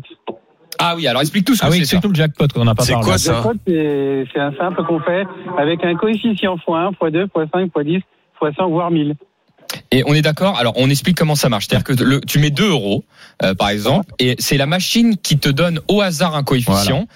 [0.78, 2.74] Ah oui, alors explique tout ce que Ah oui, c'est c'est le jackpot qu'on n'a
[2.74, 3.04] pas C'est parlé.
[3.04, 5.24] quoi Le ça jackpot, c'est c'est un simple qu'on fait
[5.58, 8.02] avec un coefficient x1, x2, x5, x10,
[8.40, 9.14] x100, voire 1000.
[9.90, 10.56] Et on est d'accord.
[10.58, 11.66] Alors, on explique comment ça marche.
[11.66, 13.04] C'est-à-dire que le, tu mets 2 euros,
[13.42, 17.06] euh, par exemple, et c'est la machine qui te donne au hasard un coefficient,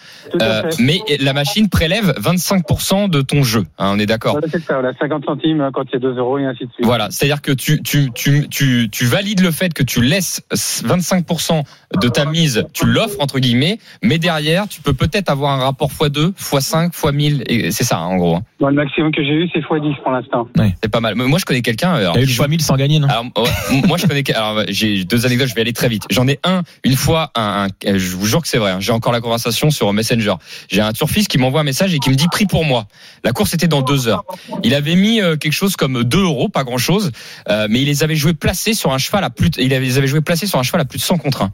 [0.41, 3.65] euh, mais la machine prélève 25% de ton jeu.
[3.79, 4.33] hein, on est d'accord.
[4.33, 6.67] Voilà, c'est ça, voilà, 50 centimes hein, quand il y a 2 euros et ainsi
[6.67, 6.85] de suite.
[6.87, 11.63] Voilà, c'est-à-dire que tu, tu, tu, tu, tu valides le fait que tu laisses 25%
[12.01, 15.91] de ta mise, tu l'offres entre guillemets, mais derrière, tu peux peut-être avoir un rapport
[15.91, 18.37] x2, x5, x1000, et c'est ça hein, en gros.
[18.37, 18.43] hein.
[18.61, 20.49] Bon, le maximum que j'ai eu, c'est x10 pour l'instant.
[20.83, 21.15] C'est pas mal.
[21.17, 21.99] Mais Moi, je connais quelqu'un.
[22.13, 23.09] T'as eu le joue- fois 1000 sans gagner, non?
[23.09, 24.23] Alors, ouais, moi, je connais.
[24.35, 25.49] Alors, j'ai deux anecdotes.
[25.49, 26.05] Je vais aller très vite.
[26.11, 27.31] J'en ai un une fois.
[27.35, 28.73] Un, un- je vous jure que c'est vrai.
[28.73, 30.35] hein, j'ai encore la conversation sur Messenger.
[30.69, 32.87] J'ai un turfiste qui m'envoie un message et qui me dit prix pour moi.
[33.25, 34.25] La course était dans deux heures.
[34.65, 37.13] Il avait mis euh, quelque chose comme 2 euros, pas grand chose,
[37.49, 39.51] mais il les avait joués placés sur un cheval à plus.
[39.51, 41.43] de- il avait, les avait joués placés sur un cheval à plus de 100 contre
[41.43, 41.53] 1.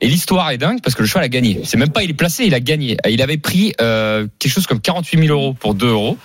[0.00, 1.60] Et l'histoire est dingue parce que le cheval a gagné.
[1.64, 2.96] C'est même pas il est placé, il a gagné.
[3.08, 6.18] Il avait pris euh, quelque chose comme 48 000 euros pour 2 euros.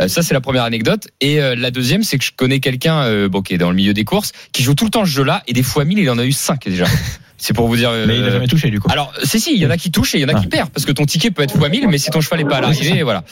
[0.00, 1.08] Euh, ça c'est la première anecdote.
[1.20, 3.76] Et euh, la deuxième c'est que je connais quelqu'un euh, bon, qui est dans le
[3.76, 6.10] milieu des courses qui joue tout le temps ce jeu-là et des fois 1000 il
[6.10, 6.86] en a eu 5 déjà.
[7.38, 7.90] C'est pour vous dire.
[7.90, 8.88] euh, Mais il n'a jamais touché, du coup.
[8.90, 10.46] alors, si, si, il y en a qui touchent et il y en a qui
[10.46, 10.50] Ah.
[10.56, 12.56] perdent parce que ton ticket peut être fois 1000, mais si ton cheval n'est pas
[12.56, 13.24] à c'est l'arrivée, voilà.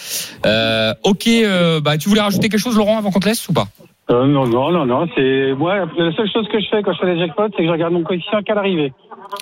[0.44, 3.54] Euh, ok, euh, bah, tu voulais rajouter quelque chose, Laurent, avant qu'on te laisse ou
[3.54, 3.66] pas?
[4.10, 5.06] Euh, non, non, non, non.
[5.16, 5.86] C'est moi.
[5.96, 7.94] La seule chose que je fais quand je fais les jackpots, c'est que je regarde
[7.94, 8.92] mon coefficient qu'à l'arrivée.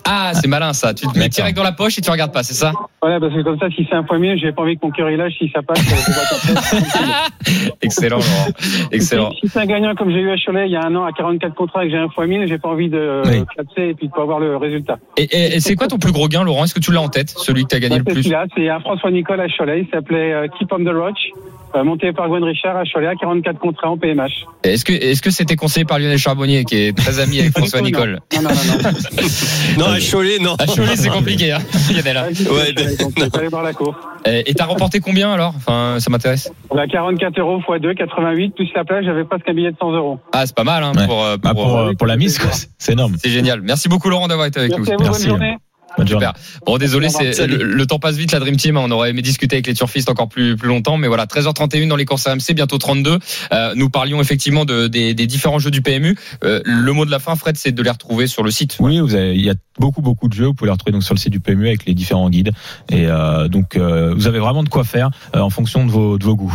[0.08, 0.94] Ah, c'est malin ça.
[0.94, 2.72] Tu te mets direct dans la poche et tu regardes pas, c'est ça?
[3.00, 4.92] Voilà, parce que comme ça, si c'est un point mieux, j'ai pas envie que mon
[4.92, 5.32] cœur il lâche.
[5.38, 5.80] Si ça passe.
[7.82, 8.52] Excellent, Laurent.
[8.92, 9.30] Excellent.
[9.40, 11.12] Si c'est un gagnant comme j'ai eu à Cholet il y a un an à
[11.12, 13.44] 44 contrats et que j'ai un fois 1000, j'ai pas envie de Oui.
[13.54, 14.98] classer et puis de pas avoir le résultat.
[15.16, 16.64] Et, et- et c'est quoi ton plus gros gain, Laurent?
[16.64, 18.22] Est-ce que tu l'as en tête, celui que tu as gagné le C'est plus?
[18.22, 19.80] celui-là, c'est un François Nicole à Cholet.
[19.80, 21.18] Il s'appelait euh, Keep on the Roach,
[21.84, 24.44] monté par Gwen Richard à Cholet à 44 contrats en PMH.
[24.64, 27.80] Est-ce que est-ce que c'était conseillé par Lionel Charbonnier, qui est très ami avec François
[27.80, 28.90] Nicole Non, non, non.
[28.90, 28.90] non.
[29.78, 30.54] Non, à Cholet, non.
[30.58, 31.58] À Cholet, c'est compliqué, hein,
[31.92, 32.16] Lionel.
[32.16, 32.26] hein.
[32.50, 33.94] Ouais, donc, aller voir la cour.
[34.26, 35.54] Et t'as remporté combien alors?
[35.56, 36.52] Enfin, ça m'intéresse.
[36.70, 39.76] On a 44 euros x 2, 88, plus la plage, j'avais presque un billet de
[39.80, 40.18] 100 euros.
[40.32, 41.06] Ah, c'est pas mal hein, Ouais.
[41.06, 43.14] pour, euh, Bah, pour, pour, euh, euh, pour la mise, quoi, c'est- énorme.
[43.18, 43.60] C'est génial.
[43.62, 44.78] Merci beaucoup Laurent d'avoir été avec nous.
[44.78, 45.20] Merci à vous, Merci.
[45.26, 45.56] bonne journée.
[45.98, 46.10] Journée.
[46.10, 46.32] Super.
[46.66, 48.76] Bon, désolé, c'est le, le temps passe vite, la Dream Team.
[48.76, 51.96] On aurait aimé discuter avec les turfistes encore plus plus longtemps, mais voilà, 13h31 dans
[51.96, 53.18] les courses AMC, bientôt 32.
[53.52, 56.16] Euh, nous parlions effectivement de, des, des différents jeux du PMU.
[56.44, 58.76] Euh, le mot de la fin, Fred, c'est de les retrouver sur le site.
[58.80, 60.46] Oui, vous avez, il y a beaucoup beaucoup de jeux.
[60.46, 62.52] Vous pouvez les retrouver donc sur le site du PMU avec les différents guides.
[62.90, 66.18] Et euh, donc euh, vous avez vraiment de quoi faire euh, en fonction de vos
[66.18, 66.54] de vos goûts.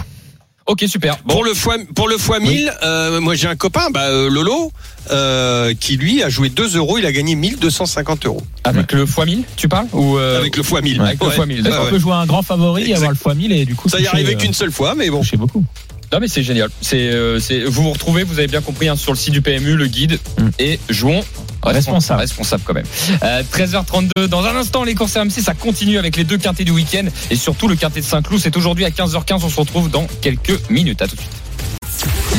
[0.68, 1.18] Ok, super.
[1.26, 4.30] Bon, Pour le fois pour le fois 1000, euh, moi j'ai un copain, bah, euh,
[4.30, 4.72] Lolo,
[5.12, 9.44] euh, qui lui a joué 2 euros, il a gagné 1250 euros avec le x1000,
[9.56, 11.00] tu parles ou euh, avec le fois 1000.
[11.02, 11.80] avec le x1000, Ouais, d'accord.
[11.82, 11.90] On ouais.
[11.92, 12.96] peut jouer un grand favori, Exact.
[12.98, 15.10] avoir le fois 1000 et du coup Ça y arrivé euh, qu'une seule fois, mais
[15.10, 15.20] bon.
[15.22, 15.64] toucher beaucoup.
[16.12, 16.70] Non mais c'est génial.
[16.82, 19.42] C'est euh, c'est vous vous retrouvez, vous avez bien compris hein, sur le site du
[19.42, 20.50] PMU le guide Mm.
[20.60, 21.24] et jouons
[21.64, 22.22] Responsable.
[22.22, 22.86] responsable quand même.
[23.24, 26.72] Euh, 13h32 dans un instant les courses RMC ça continue avec les deux quintés du
[26.72, 30.08] week-end et surtout le quintet de Saint-Cloud c'est aujourd'hui à 15h15 on se retrouve dans
[30.22, 31.32] quelques minutes à tout de suite.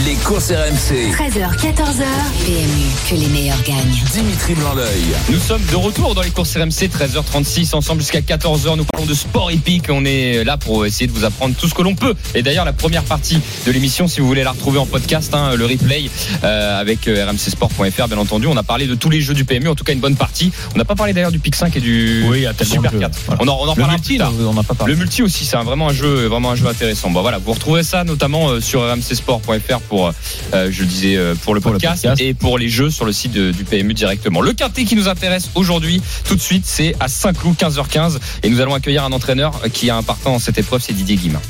[0.06, 1.11] Les courses RMC.
[1.12, 2.04] 13h, 14h.
[2.44, 3.98] PMU, que les meilleurs gagnent.
[4.12, 5.02] Dimitri Blanc-L'œil.
[5.30, 9.14] Nous sommes de retour dans les courses RMC 13h36 ensemble jusqu'à 14h nous parlons de
[9.14, 12.14] sport épique on est là pour essayer de vous apprendre tout ce que l'on peut
[12.34, 15.54] et d'ailleurs la première partie de l'émission si vous voulez la retrouver en podcast hein,
[15.56, 16.08] le replay
[16.44, 19.68] euh, avec euh, rmcsport.fr bien entendu on a parlé de tous les jeux du PMU
[19.68, 21.80] en tout cas une bonne partie on n'a pas parlé d'ailleurs du Pic 5 et
[21.80, 23.00] du Oui, Super de jeux.
[23.00, 23.42] 4 Voilà.
[23.42, 24.92] on en, on en Le reparlera multi, tard on n'a pas parlé.
[24.94, 27.11] le multi aussi, c'est un- vraiment un jeu, vraiment un jeu intéressant.
[27.11, 30.12] Bon voilà, vous retrouvez ça notamment euh, sur rmcsport.fr pour,
[30.55, 33.05] euh, je le disais, euh, pour le Pour le podcast, et pour les jeux sur
[33.05, 34.40] le site de- du PMU directement.
[34.40, 38.61] Le quintet qui nous intéresse aujourd'hui, tout de suite, c'est à Saint-Cloud, 15h15, et nous
[38.61, 41.40] allons accueillir un entraîneur qui a un partant dans cette épreuve, c'est Didier Guimin.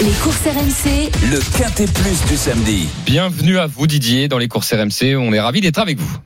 [0.00, 2.86] Les courses RMC, Le Quintet Plus du samedi.
[3.06, 5.16] Bienvenue à vous Didier dans les courses RMC.
[5.16, 6.16] On est ravis d'être avec vous.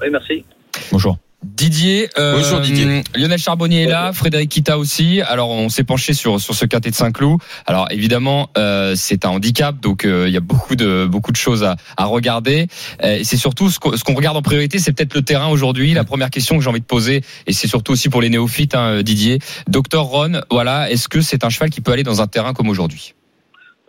[0.00, 0.44] Oui, merci.
[0.92, 1.18] Bonjour.
[1.42, 3.02] Didier, euh, Bonjour, Didier.
[3.14, 5.22] Lionel Charbonnier est là, Frédéric Kita aussi.
[5.22, 7.38] Alors on s'est penché sur sur ce quintet de Saint-Cloud.
[7.66, 11.36] Alors évidemment euh, c'est un handicap, donc euh, il y a beaucoup de beaucoup de
[11.36, 12.66] choses à, à regarder.
[13.02, 15.48] Euh, et c'est surtout ce qu'on ce qu'on regarde en priorité, c'est peut-être le terrain
[15.48, 15.94] aujourd'hui.
[15.94, 18.74] La première question que j'ai envie de poser, et c'est surtout aussi pour les néophytes,
[18.74, 19.38] hein, Didier.
[19.66, 22.68] Docteur Ron, voilà, est-ce que c'est un cheval qui peut aller dans un terrain comme
[22.68, 23.14] aujourd'hui?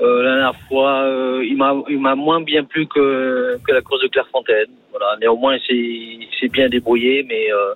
[0.02, 4.02] Euh, la dernière fois, euh, il m'a il moins bien plu que que la course
[4.02, 4.72] de Clairefontaine.
[4.90, 7.74] Voilà, néanmoins, il s'est bien débrouillé, mais euh,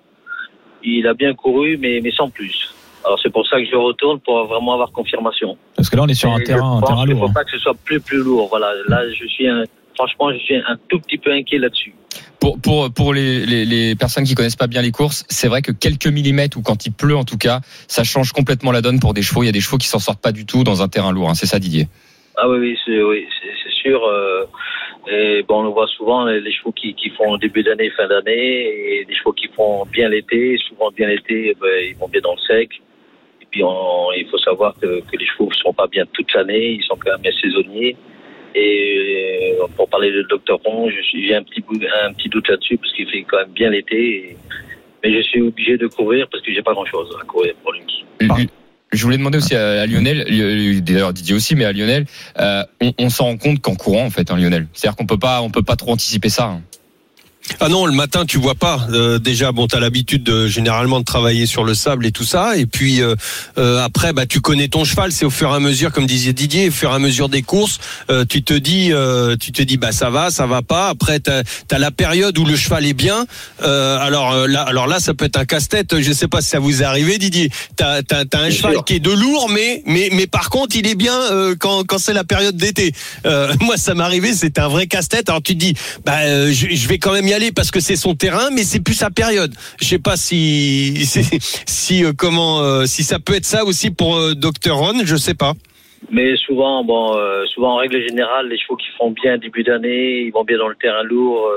[0.84, 2.74] il a bien couru, mais mais sans plus.
[3.06, 5.56] Alors c'est pour ça que je retourne pour vraiment avoir confirmation.
[5.76, 7.26] Parce que là, on est sur un Et je terrain, un pense terrain qu'il lourd.
[7.26, 7.34] faut hein.
[7.36, 8.48] pas que ce soit plus plus lourd.
[8.50, 9.64] Voilà, là je suis un,
[9.96, 11.94] franchement je suis un tout petit peu inquiet là-dessus.
[12.40, 15.62] Pour, pour, pour les, les, les personnes qui connaissent pas bien les courses, c'est vrai
[15.62, 19.00] que quelques millimètres ou quand il pleut en tout cas, ça change complètement la donne
[19.00, 19.44] pour des chevaux.
[19.44, 21.30] Il y a des chevaux qui s'en sortent pas du tout dans un terrain lourd.
[21.30, 21.36] hein.
[21.36, 21.88] C'est ça, Didier?
[22.38, 24.04] Ah oui, oui, c'est oui, c'est- c'est sûr.
[24.06, 24.44] euh,
[25.08, 28.08] et bon, on le voit souvent, les, les chevaux qui, qui font début d'année, fin
[28.08, 32.08] d'année, et des chevaux qui font bien l'été, souvent bien l'été, eh ben, ils vont
[32.08, 32.70] bien dans le sec.
[33.42, 36.34] Et puis, on, il faut savoir que, que les chevaux ne sont pas bien toute
[36.34, 37.96] l'année, ils sont quand même bien saisonniers.
[38.56, 42.30] Et euh, pour parler de Dr Ron, je suis- j'ai un petit, bout- un petit
[42.30, 44.16] doute là-dessus, parce qu'il fait quand même bien l'été.
[44.32, 44.38] et-
[45.04, 47.82] mais je suis obligé de courir parce que j'ai pas grand-chose à courir pour lui.
[48.92, 52.06] Je voulais demander aussi à, Lionel, Li- d'ailleurs Didier aussi, mais à Lionel,
[52.40, 54.68] euh, on, on s'en rend compte qu'en courant en fait, hein, Lionel.
[54.74, 56.46] C'est-à-dire qu'on peut pas, on peut pas trop anticiper ça.
[56.46, 56.62] hein.
[57.60, 58.88] Ah non, le matin tu vois pas.
[58.92, 62.58] Euh, déjà, bon, t'as l'habitude de, généralement de travailler sur le sable et tout ça,
[62.58, 63.16] et puis euh,
[63.58, 65.12] euh, après, bah tu connais ton cheval.
[65.12, 67.44] C'est au fur et à mesure, comme disait Didier, au fur et à mesure des
[67.44, 67.80] courses,
[68.10, 70.90] euh, tu te dis, euh, tu te dis, bah ça va, ça va pas.
[70.90, 73.26] Après, t'as as la période où le cheval est bien.
[73.62, 76.00] Euh, alors là, alors là, ça peut être un casse-tête.
[76.02, 77.52] Je sais pas si ça vous est arrivé, Didier.
[77.76, 80.96] T'as as, un cheval qui est de lourd, mais mais mais par contre, il est
[80.96, 82.92] bien euh, quand quand c'est la période d'été.
[83.26, 85.30] Euh, moi, ça m'est arrivé, c'était un vrai casse-tête.
[85.30, 87.96] Alors tu te dis, bah je, je vais quand même y aller parce que c'est
[87.96, 89.54] son terrain, mais c'est plus sa période.
[89.82, 91.06] Je sais pas si
[91.68, 95.16] si, euh, comment euh, si ça peut être ça aussi pour euh, Dr Ron, je
[95.16, 95.54] sais pas.
[96.12, 100.22] Mais souvent, bon, euh, souvent en règle générale, les chevaux qui font bien début d'année,
[100.28, 101.50] ils vont bien dans le terrain lourd.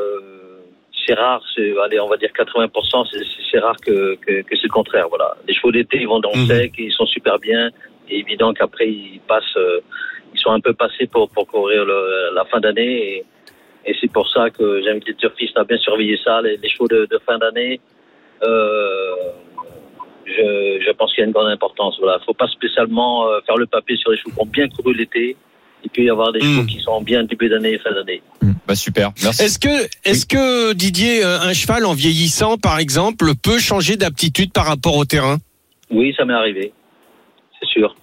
[1.07, 1.43] c'est rare,
[1.85, 3.07] allez, on va dire 80%,
[3.51, 5.07] c'est, rare que, que, que c'est le contraire.
[5.09, 6.47] Voilà, les chevaux d'été, ils vont dans le Mhm.
[6.49, 7.71] sec, et ils sont super bien.
[8.11, 9.57] Et évident qu'après ils passent,
[10.35, 12.95] ils sont un peu passés pour, pour courir le- la fin d'année.
[13.19, 13.25] Et,
[13.89, 16.89] et c'est pour ça que j'invite les turfistes à bien surveiller ça, les, les chevaux
[16.89, 17.81] de, de fin d'année.
[18.43, 19.15] Euh,
[20.27, 21.97] je, je pense qu'il y a une grande importance.
[21.99, 24.95] Voilà, faut pas spécialement euh, faire le papier sur les chevaux qui ont bien couru
[24.95, 25.37] l'été.
[25.85, 28.21] Il peut y avoir des chevaux qui sont bien début d'année et fin d'année.
[28.67, 29.45] Bah super, merci.
[29.45, 34.53] Est-ce que, est-ce que Didier, euh, un cheval en vieillissant, par exemple, peut changer d'aptitude
[34.53, 35.39] par rapport au terrain?
[35.91, 36.73] Oui, ça m'est arrivé,
[37.59, 37.95] c'est sûr.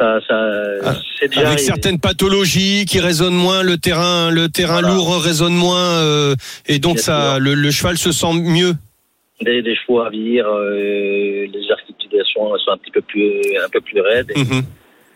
[0.00, 5.22] Ça, ça, c'est déjà Avec certaines pathologies qui résonnent moins, le terrain, le terrain lourd
[5.22, 6.34] résonne moins, euh,
[6.66, 8.72] et donc ça, le, le cheval se sent mieux.
[9.42, 13.82] des, des chevaux à vieillir, euh, les articulations sont un petit peu plus, un peu
[13.82, 14.32] plus raides.
[14.36, 14.42] Il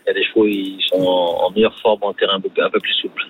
[0.07, 2.93] y a des chevaux ils sont en, en meilleure forme en terrain un peu, plus
[3.01, 3.23] souple.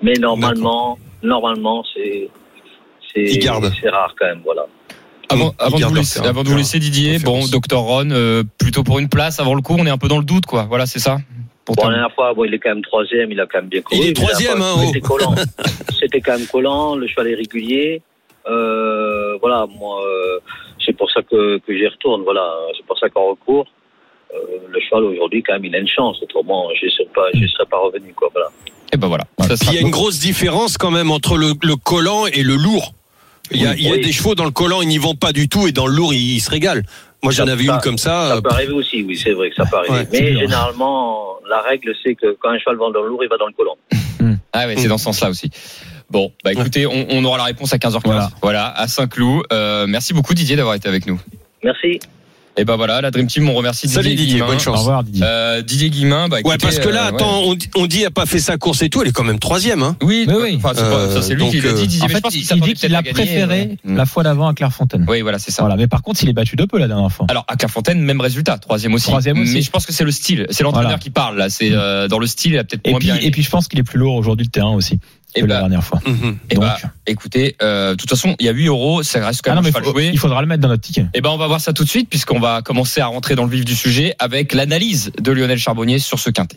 [0.00, 2.30] Mais normalement, normalement c'est
[3.14, 4.66] c'est rare quand même, voilà.
[5.28, 6.30] Avant, avant de vous laisser, terrain.
[6.30, 9.62] avant de vous laisser Didier, bon, docteur Ron, euh, plutôt pour une place avant le
[9.62, 10.64] coup, on est un peu dans le doute, quoi.
[10.64, 11.18] Voilà, c'est ça.
[11.64, 13.68] Pour Bon, la dernière fois, bon, il est quand même troisième, il a quand même
[13.68, 14.00] bien couru.
[14.02, 14.80] Il est troisième, hein, oh.
[14.86, 15.34] C'était collant.
[15.98, 18.02] C'était quand même collant, le cheval est régulier.
[18.46, 20.40] Euh, voilà, moi, euh,
[20.84, 22.46] c'est pour ça que, que j'y retourne, voilà.
[22.76, 23.66] C'est pour ça qu'en recours,
[24.34, 26.18] euh, le cheval aujourd'hui, quand même, il a une chance.
[26.22, 28.50] Autrement, je ne serais pas, je serais pas revenu, quoi, voilà.
[28.92, 29.24] Et ben voilà.
[29.40, 32.26] Ça Puis sera il y a une grosse différence quand même entre le, le collant
[32.26, 32.92] et le lourd.
[33.50, 33.76] Il y a, Oui.
[33.78, 34.00] il y a Oui.
[34.00, 36.14] des chevaux dans le collant, ils n'y vont pas du tout, et dans le lourd,
[36.14, 36.82] ils, ils se régalent.
[37.22, 38.28] Moi, j'en avais une comme ça.
[38.28, 39.94] Ça euh, peut arriver aussi, oui, c'est vrai que ça peut arriver.
[39.94, 43.28] Ouais, Mais généralement, la règle, c'est que quand un cheval va dans le lourd, il
[43.28, 43.76] va dans le collant.
[44.56, 45.50] Ah ouais, c'est dans ce sens-là aussi.
[46.10, 48.02] Bon, bah écoutez, on, on aura la réponse à 15h15.
[48.04, 48.68] Voilà, Voilà.
[48.78, 49.42] à Saint-Cloud.
[49.52, 51.20] Euh, merci beaucoup Didier d'avoir été avec nous.
[51.64, 51.98] Merci.
[52.56, 54.46] Et ben voilà, la Dream Team, on remercie Salut Didier, Didier, Guillemin.
[54.46, 54.78] bonne Au chance.
[54.78, 55.24] revoir, Didier.
[55.26, 57.14] Euh, Didier Guillemin, bah Ouais, écoutez, parce que là, euh, ouais.
[57.16, 59.12] attends, on, dit- on dit, il a pas fait sa course et tout, elle est
[59.12, 59.82] quand même troisième.
[59.82, 59.96] Hein.
[60.02, 60.54] Oui, Mais oui.
[60.58, 62.46] Enfin, c'est pas- ça, c'est lui Euh, qui l'a dit, Didier, En mais je il,
[62.46, 63.76] qu'il il dit qu'il a préféré ouais.
[63.84, 65.04] la fois d'avant à Clairefontaine.
[65.08, 65.62] Oui, voilà, c'est ça.
[65.62, 67.26] Voilà, mais par contre, il est battu de peu la dernière fois.
[67.28, 69.06] Alors à Clairefontaine, même résultat, troisième aussi.
[69.06, 69.54] Troisième aussi.
[69.54, 70.98] Mais je pense que c'est le style, c'est l'entraîneur Voilà.
[71.02, 71.50] qui parle là.
[71.50, 73.16] C'est euh, dans le style, il a peut-être Et moins puis, bien.
[73.20, 75.00] et puis, je pense qu'il est plus lourd aujourd'hui le terrain aussi
[75.36, 76.00] Et que la bah, dernière fois.
[76.06, 76.38] Mhm.
[76.50, 79.50] Donc, bah, écoutez, euh, de toute façon, il y a 8 euros, ça reste quand
[79.50, 81.06] ah même non, mais faut- il faudra le mettre dans notre ticket.
[81.14, 83.44] Eh ben, on va voir ça tout de suite puisqu'on va commencer à rentrer dans
[83.44, 86.56] le vif du sujet avec l'analyse de Lionel Charbonnier sur ce quintet.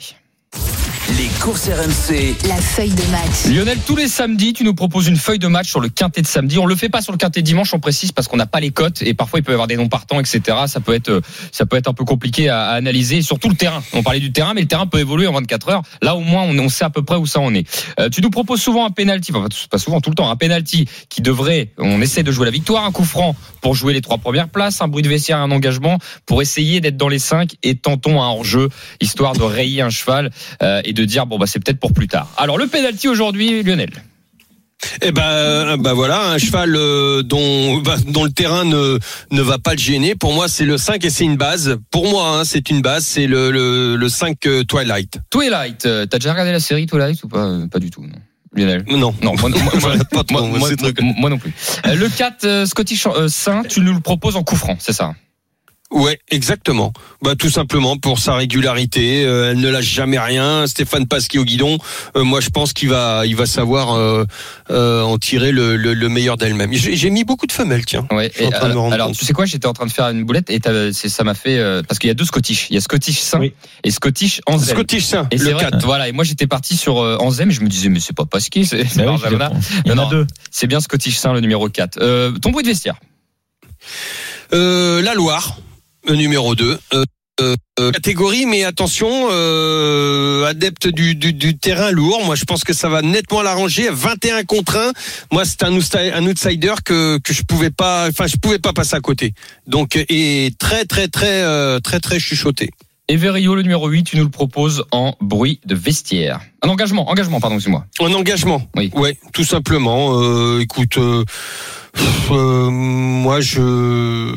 [1.16, 2.36] Les courses RMC.
[2.50, 3.46] La feuille de match.
[3.50, 6.28] Lionel, tous les samedis, tu nous proposes une feuille de match sur le quintet de
[6.28, 6.60] samedi.
[6.60, 8.60] On le fait pas sur le quintet de dimanche, on précise parce qu'on n'a pas
[8.60, 10.42] les cotes et parfois il peut y avoir des noms partants, etc.
[10.68, 11.22] Ça peut être,
[11.54, 13.18] ça peut être un peu compliqué à, analyser.
[13.18, 13.82] Et surtout le terrain.
[13.94, 15.82] On parlait du terrain, mais le terrain peut évoluer en 24 heures.
[16.02, 17.66] Là, au moins, on, on sait à peu près où ça en est.
[18.02, 20.90] Euh, tu nous proposes souvent un penalty, enfin pas souvent, tout le temps, un penalty
[21.08, 24.18] qui devrait, on essaie de jouer la victoire, un coup franc pour jouer les trois
[24.18, 27.76] premières places, un bruit de vestiaire, un engagement pour essayer d'être dans les cinq et
[27.76, 28.68] tentons un hors-jeu
[29.00, 32.08] histoire de rayer un cheval euh, et de dire bon bah c'est peut-être pour plus
[32.08, 32.30] tard.
[32.38, 33.90] Alors le penalty aujourd'hui, Lionel.
[35.02, 39.00] Eh ben, bah voilà, un cheval euh, dont, bah, dont le terrain ne,
[39.32, 40.14] ne va pas le gêner.
[40.14, 41.78] Pour moi, c'est le 5 et c'est une base.
[41.90, 43.04] Pour moi, hein, c'est une base.
[43.04, 45.20] C'est le, le, le 5 euh, Twilight.
[45.32, 48.20] Twilight, euh, t'as déjà regardé la série Twilight ou pas Pas du tout, non?
[48.54, 48.84] Lionel?
[48.88, 49.14] Non.
[49.22, 49.94] Non, moi, moi,
[50.32, 50.70] moi,
[51.18, 51.54] moi, non plus.
[51.86, 55.14] Le 4 euh, Scottish euh, Saint, tu nous le proposes en coup franc, c'est ça?
[55.90, 56.92] Ouais, exactement.
[57.22, 60.68] Bah tout simplement pour sa régularité, euh, elle ne lâche jamais rien.
[60.68, 61.78] Stéphane Pasquier au guidon,
[62.18, 64.26] euh, moi je pense qu'il va, il va savoir euh,
[64.70, 66.74] euh, en tirer le, le, le meilleur d'elle-même.
[66.74, 68.06] J'ai j'ai mis beaucoup de femelles, tiens.
[68.12, 68.30] Ouais.
[68.38, 70.60] Et, alors, tu sais quoi J'étais en train de faire une boulette et
[70.94, 72.68] ça m'a fait euh, parce qu'il y a deux Scottish.
[72.70, 73.54] Il y a Scottish Saint Oui.
[73.86, 74.76] et Scottish Anselm.
[74.78, 75.86] Scottish Saint, Et c'est le vrai, 4.
[75.86, 76.10] voilà.
[76.10, 78.84] Et moi j'étais parti sur euh, et je me disais mais c'est pas Pasquier, c'est
[78.86, 79.52] c'est oui, Barcelona.
[79.86, 80.12] Il y en Non, a non.
[80.12, 80.28] deux.
[80.52, 81.98] C'est bien Scottish Saint le numéro 4.
[82.02, 82.96] Euh, ton bruit de vestiaire
[84.54, 85.58] Euh, la Loire,
[86.16, 86.80] numéro 2.
[86.94, 92.24] Euh, euh, catégorie, mais attention, euh, adepte du, du, du terrain lourd.
[92.26, 93.90] Moi, je pense que ça va nettement l'arranger.
[93.92, 94.92] 21 contre 1.
[95.32, 98.96] Moi, c'est un, un outsider que, que je pouvais pas, enfin, je pouvais pas passer
[98.96, 99.34] à côté.
[99.68, 102.72] Donc, et très, très, très, euh, très, très chuchoté.
[103.10, 106.42] Everio le numéro 8, tu nous le proposes en bruit de vestiaire.
[106.62, 107.86] Un engagement, engagement, pardon, excuse-moi.
[108.00, 108.68] En engagement.
[108.76, 108.92] Oui.
[108.96, 110.20] Ouais, tout simplement.
[110.22, 111.24] Euh, écoute, euh,
[112.32, 114.32] euh, moi je,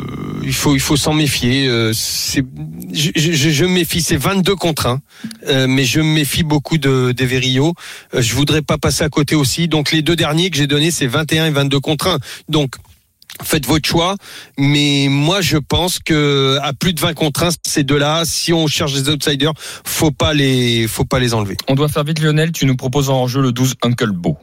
[0.45, 1.67] il faut, il faut s'en méfier.
[1.67, 2.45] Euh, c'est,
[2.93, 4.03] je, je, je méfie.
[4.03, 5.01] C'est 22 contre 1,
[5.49, 7.75] euh, mais je méfie beaucoup de des Verillo.
[8.15, 9.69] Euh, je voudrais pas passer à côté aussi.
[9.69, 12.19] Donc les deux derniers que j'ai donnés, c'est 21 et 22 contre 1.
[12.49, 12.77] Donc
[13.43, 14.17] Faites votre choix,
[14.59, 18.67] mais moi je pense que à plus de 20 contre 1, ces deux-là, si on
[18.67, 21.57] cherche des outsiders, faut pas les, faut pas les enlever.
[21.69, 24.37] On doit faire vite Lionel, tu nous proposes en jeu le 12 Uncle Beau.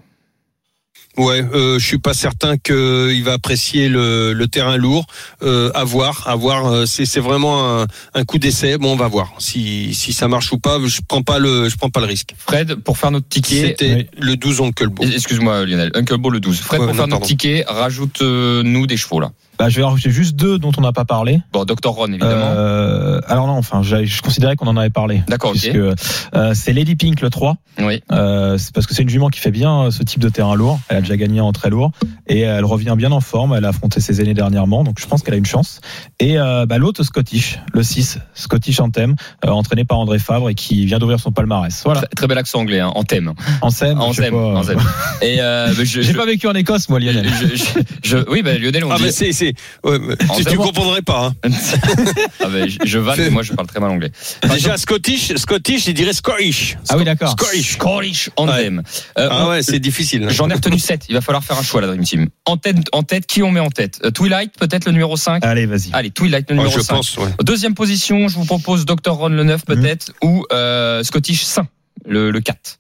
[1.18, 5.06] Ouais, euh, je suis pas certain qu'il va apprécier le, le terrain lourd.
[5.42, 6.68] Euh, à voir, à voir.
[6.68, 8.78] euh, c'est, c'est vraiment un, un coup d'essai.
[8.78, 10.78] Bon, on va voir si, si ça marche ou pas.
[10.86, 12.34] Je prends pas le, je prends pas le risque.
[12.38, 13.62] Fred, pour faire notre ticket.
[13.70, 15.04] C'était le 12 Oncle Beau.
[15.04, 16.60] Excuse-moi Lionel, Uncle Beau le 12.
[16.60, 19.32] Fred, Ouais, pour non, faire notre ticket, rajoute-nous des chevaux là.
[19.60, 21.42] Bah, je vais en rajouter juste deux dont on n'a pas parlé.
[21.52, 21.90] Bon, Dr.
[21.90, 22.32] Ron, évidemment.
[22.34, 25.24] Euh, alors non, enfin, je, je considérais qu'on en avait parlé.
[25.28, 25.58] D'accord, ok.
[25.60, 27.58] Puisque euh, c'est Lady Pink le 3.
[27.80, 28.02] Oui.
[28.12, 30.56] Euh, c'est parce que c'est une jument qui fait bien euh, ce type de terrain
[30.56, 30.80] lourd.
[30.90, 31.92] Elle a déjà gagné en très lourd
[32.28, 33.54] et elle revient bien en forme.
[33.58, 35.82] Elle a affronté ses aînés dernièrement, donc je pense qu'elle a une chance.
[36.20, 40.56] Et euh, bah, l'autre Scottish, le 6, Scottish Anthem, euh, entraîné par André Fabre et
[40.56, 41.82] qui vient d'ouvrir son palmarès.
[41.84, 42.02] Voilà.
[42.02, 43.34] Très, très bel accent anglais, hein, en thème.
[43.62, 44.80] En scène, En thème, en thème.
[45.22, 45.38] Et
[45.78, 47.28] je, J'ai je- pas vécu en Écosse, moi, Lionel.
[47.28, 49.04] je- je- je- oui, bah, Lionel, on Ah dit.
[49.04, 49.47] bah c'est
[49.84, 50.00] c'est ouais,
[50.38, 51.34] tu, tu comprendrais pas.
[51.44, 51.50] hein.
[52.44, 54.12] Ah je, je vanne, mais moi je parle très mal anglais.
[54.50, 56.78] Déjà Scottish, Scottish, il dirait Scottish.
[56.90, 57.32] Ah oui, d'accord.
[57.32, 57.74] Scottish.
[57.74, 58.82] Scottish Anthem.
[59.18, 60.24] Euh, Ah on- ouais, c'est difficile.
[60.24, 60.30] là.
[60.30, 61.06] J'en ai retenu 7.
[61.10, 62.28] Il va falloir faire un choix, la Dream Team.
[62.46, 64.00] En tête, en tête qui on met en tête?
[64.06, 65.90] Euh, Twilight, peut-être le numéro 5 Allez, vas-y.
[65.94, 66.96] Allez, Twilight, le Ouais, numéro je 5.
[66.96, 67.18] pense.
[67.18, 67.30] Ouais.
[67.44, 69.14] Deuxième position, je vous propose Dr.
[69.14, 71.68] Ron le 9 peut-être ou euh, Scottish Saint
[72.06, 72.78] le, le 4.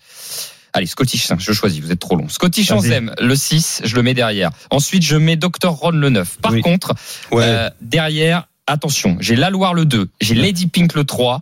[0.77, 2.29] Allez, Scottish Saint, je choisis, vous êtes trop long.
[2.29, 2.69] Scottish.
[2.71, 4.51] Anthem, le 6, je le mets derrière.
[4.69, 5.69] Ensuite, je mets Dr.
[5.71, 6.37] Ron le 9.
[6.41, 6.61] Par Oui.
[6.61, 6.93] contre,
[7.31, 7.43] Ouais.
[7.43, 11.41] euh, derrière, attention, j'ai La Loire le 2, j'ai Lady Pink le 3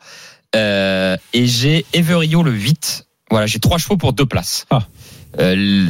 [0.55, 3.05] euh, et j'ai Everio le 8.
[3.29, 4.65] Voilà, j'ai trois chevaux pour deux places.
[4.69, 4.79] Ah.
[5.39, 5.85] Euh,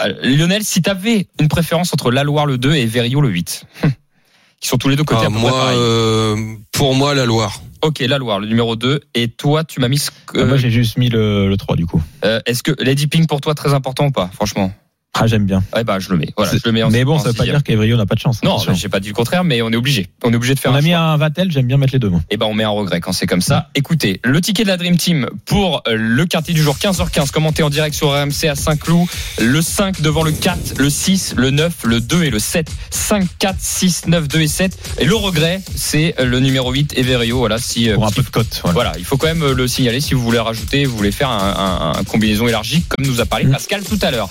[0.00, 3.30] euh, Lionel, si tu avais une préférence entre La Loire le 2 et Everio le
[3.30, 3.92] 8, hum,
[4.60, 5.78] qui sont tous les deux côtés Ah, à peu près moi, pareils.
[5.80, 6.36] euh,
[6.72, 7.62] pour moi, la Loire.
[7.82, 9.00] Ok, la Loire, le numéro 2.
[9.14, 9.98] Et toi, tu m'as mis.
[9.98, 12.02] ce que- Ah, Moi, j'ai juste mis le, le 3 du coup.
[12.24, 14.72] euh, Est-ce que Lady Pink pour toi très important ou pas Franchement?
[15.12, 15.62] Ah, j'aime bien.
[15.74, 16.28] Ouais, bah, je le mets.
[16.36, 18.20] Voilà, je le mets en mais bon, ça veut pas dire qu'Evrio n'a pas de
[18.20, 18.42] chance.
[18.44, 18.74] Non, attention.
[18.74, 20.08] j'ai pas dit le contraire, mais on est obligé.
[20.22, 20.98] On est obligé de faire on un a mis choix.
[21.00, 22.08] un Vatel, j'aime bien mettre les deux.
[22.08, 22.20] moi.
[22.30, 23.70] Et ben, on met un regret quand c'est comme ça.
[23.74, 27.64] Écoutez, le ticket de la Dream Team pour euh, le quartier du jour 15h15, commenté
[27.64, 29.08] en direct sur RMC à Saint-Cloud.
[29.40, 32.70] Le 5 devant le 4, le 6, le 9, le 2 et le 7.
[32.90, 34.78] 5, 4, 6, 9, 2 et 7.
[35.00, 37.38] Et le regret, c'est euh, le numéro 8, Everio.
[37.38, 38.60] Voilà, si, euh, Pour un peu de cote.
[38.62, 38.74] Voilà.
[38.74, 41.92] Voilà, il faut quand même le signaler si vous voulez rajouter, vous voulez faire un,
[41.94, 43.50] un- un combinaison élargie, comme nous a parlé Mm.
[43.52, 44.28] Pascal tout à l'heure.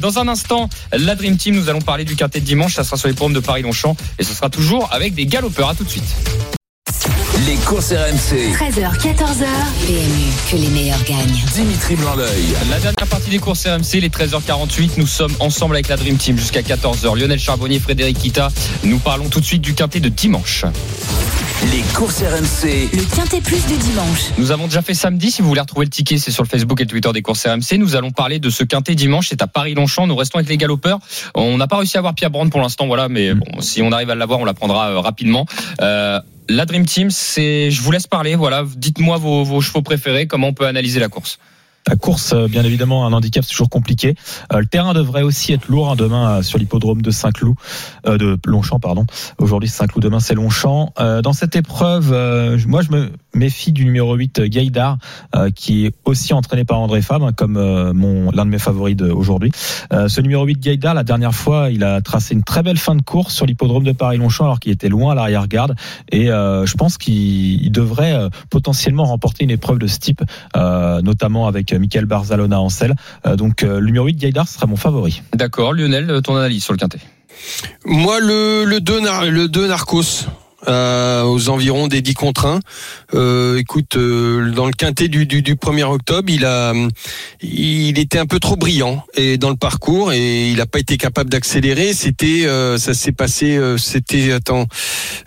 [0.00, 2.96] Dans un instant, la Dream Team, nous allons parler du quintet de dimanche, ça sera
[2.96, 5.68] sur les programmes de Paris-Longchamp, et ce sera toujours avec des galopeurs.
[5.68, 6.61] À tout de suite.
[7.46, 8.52] Les courses RMC.
[8.52, 9.46] 13h, 14h.
[9.86, 11.42] PMU, que les meilleurs gagnent.
[11.52, 12.54] Dimitri Blanc-L'œil.
[12.70, 16.36] La dernière partie des courses RMC, les 13h48, nous sommes ensemble avec la Dream Team
[16.36, 17.18] jusqu'à 14h.
[17.18, 18.48] Lionel Charbonnier, Frédéric Kita,
[18.84, 20.64] nous parlons tout de suite du quintet de dimanche.
[21.70, 22.90] Les courses RMC.
[22.92, 24.32] Le Quintet Plus du dimanche.
[24.36, 25.30] Nous avons déjà fait samedi.
[25.30, 27.46] Si vous voulez retrouver le ticket, c'est sur le Facebook et le Twitter des courses
[27.46, 27.78] RMC.
[27.78, 29.28] Nous allons parler de ce quintet dimanche.
[29.28, 30.08] C'est à Paris-Longchamp.
[30.08, 30.98] Nous restons avec les galopeurs.
[31.36, 33.08] On n'a pas réussi à avoir Pierre Brand pour l'instant, voilà.
[33.08, 35.46] Mais bon, si on arrive à l'avoir, on la prendra euh, rapidement.
[35.80, 36.18] Euh,
[36.48, 38.34] la Dream Team, c'est, je vous laisse parler.
[38.34, 38.64] Voilà.
[38.76, 40.26] Dites-moi vos, vos chevaux préférés.
[40.26, 41.38] Comment on peut analyser la course.
[41.88, 44.14] La course, euh, bien évidemment, un handicap, c'est toujours compliqué.
[44.52, 47.56] Euh, le terrain devrait aussi être lourd hein, demain euh, sur l'hippodrome de Saint-Cloud,
[48.06, 49.04] de Longchamp, pardon.
[49.38, 50.92] Aujourd'hui, Saint-Cloud, demain, c'est Longchamp.
[50.96, 52.10] Dans cette épreuve,
[52.66, 54.98] moi, je me méfie du numéro 8, euh, Gaïdar,
[55.54, 59.50] qui est aussi entraîné par André Fabre, hein, comme l'un de mes favoris d'aujourd'hui.
[59.92, 62.94] Euh, ce numéro 8, Gaïdar, la dernière fois, il a tracé une très belle fin
[62.94, 65.74] de course sur l'hippodrome de Paris-Longchamp, alors qu'il était loin à l'arrière-garde.
[66.10, 70.22] Et je pense qu'il il devrait potentiellement remporter une épreuve de ce type,
[70.54, 72.94] notamment avec euh, Michael Barzalona en selle.
[73.26, 75.22] Euh, donc euh, le numéro 8, Gaïdar, sera mon favori.
[75.34, 75.72] D'accord.
[75.72, 76.98] Lionel, ton analyse sur le quintet.
[77.84, 80.26] Moi, le, le 2 nar- le 2 Narcos.
[80.68, 82.60] euh, aux environs des 10 contre 1.
[83.14, 86.72] Euh, écoute, euh, dans le quintet du, du, du 1er octobre, il a,
[87.40, 90.96] il était un peu trop brillant et dans le parcours et il n'a pas été
[90.98, 91.92] capable d'accélérer.
[91.94, 94.66] C'était, euh, ça s'est passé, euh, c'était attends,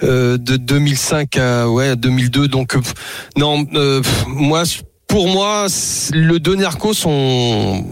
[0.03, 2.47] euh, de 2005 à ouais 2002.
[2.47, 2.81] Donc euh,
[3.35, 4.63] non, euh, moi,
[5.07, 5.67] pour moi,
[6.13, 7.83] le 2 Narcos, on,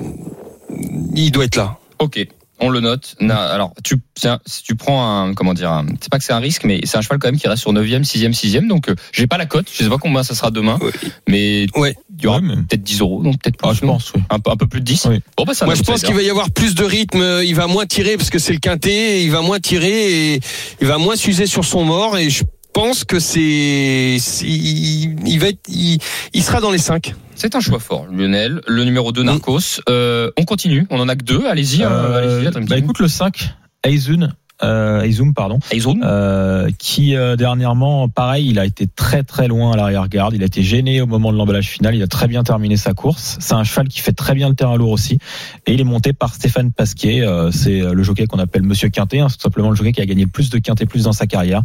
[1.15, 1.77] il doit être là.
[1.99, 2.25] Ok.
[2.59, 3.15] On le note.
[3.19, 6.31] Na- Alors, tu, un- si tu prends un, comment dire, un- c'est pas que c'est
[6.33, 8.67] un risque, mais c'est un cheval quand même qui reste sur 9e, 6e, 6e.
[8.67, 9.65] Donc, euh, j'ai pas la cote.
[9.73, 10.79] Je sais pas combien ça sera demain.
[11.27, 11.95] Mais Ouais.
[12.17, 13.21] il y aura Ouais, mais- peut-être 10 euros.
[13.21, 13.67] Donc, peut-être plus.
[13.69, 14.21] Ah, je non pense, oui.
[14.29, 15.05] un, peu, un peu plus de 10.
[15.09, 15.19] Oui.
[15.35, 17.41] Bon, bah, ça Moi, je pense qu'il va y avoir plus de rythme.
[17.43, 19.23] Il va moins tirer parce que c'est le quintet.
[19.23, 20.39] Il va moins tirer et
[20.79, 22.17] il va moins s'user sur son mort.
[22.17, 22.43] Et je
[22.73, 25.99] pense que c'est, c'est- il, il va être, il,
[26.33, 28.61] il sera dans les 5 C'est un choix fort, Lionel.
[28.67, 29.79] Le numéro 2, Narcos.
[29.89, 30.85] Euh, on continue.
[30.89, 31.45] On en a que deux.
[31.47, 31.83] Allez-y.
[31.83, 33.53] hein, Euh, Dream bah écoute le 5,
[33.83, 36.01] Aizun, euh, pardon, Aizoun.
[36.03, 40.33] euh, qui euh, dernièrement, pareil, il a été très très loin à l'arrière-garde.
[40.35, 41.95] Il a été gêné au moment de l'emballage final.
[41.95, 43.37] Il a très bien terminé sa course.
[43.41, 45.17] C'est un cheval qui fait très bien le terrain lourd aussi.
[45.65, 47.21] Et il est monté par Stéphane Pasquier.
[47.23, 49.19] Euh, c'est le jockey qu'on appelle Monsieur Quintet.
[49.19, 49.27] hein.
[49.29, 51.25] C'est tout simplement le jockey qui a gagné le plus de Quintet plus dans sa
[51.27, 51.61] carrière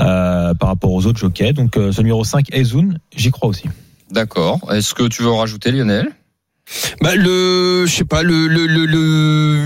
[0.00, 1.52] euh, par rapport aux autres jockeys.
[1.52, 3.64] Donc euh, ce numéro 5, Aizun, j'y crois aussi.
[4.12, 4.60] D'accord.
[4.72, 6.08] Est-ce que tu veux en rajouter, Lionel?
[7.00, 9.64] Bah, le, je sais pas, le, le, le, le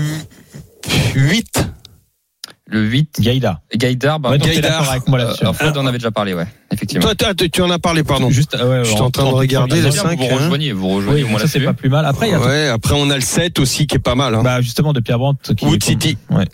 [1.15, 1.67] 8.
[2.71, 3.59] Le 8, Gaïda.
[3.75, 4.19] Gaïdar.
[4.19, 4.89] Bah, Ouais, Gaïdar.
[4.89, 5.45] avec moi là-dessus.
[5.45, 6.47] euh, Fred en avait déjà parlé, ouais.
[6.71, 7.03] Effectivement.
[7.13, 8.29] Toi, toi, tu en as parlé, pardon.
[8.29, 10.37] Juste, euh, ouais, Je suis en train de regarder le C'est bien, 5, vous hein.
[10.37, 12.05] rejoignez, vous rejoignez Oui, au moins ça c'est pas plus mal.
[12.05, 14.33] Après, il y a Ouais, après on a le 7 aussi qui est pas mal.
[14.35, 14.41] Hein.
[14.41, 16.17] Bah justement de Pierre Brandt qui Wood City.
[16.29, 16.45] Ouais.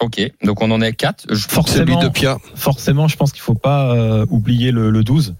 [0.00, 1.24] Ok, donc on en est à 4.
[1.28, 2.38] Celui Forcément, de Pia.
[2.54, 5.34] forcément, je pense qu'il faut pas euh, oublier le, le 12,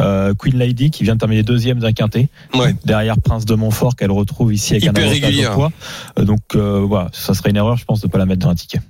[0.00, 2.28] euh, Queen Lady, qui vient de terminer deuxième d'un quintet.
[2.52, 2.74] Ouais.
[2.84, 5.70] Derrière Prince de Montfort, qu'elle retrouve ici avec Hyper un avantage au poids.
[6.18, 8.50] Euh, donc euh, voilà, ça serait une erreur, je pense, de pas la mettre dans
[8.50, 8.80] un ticket.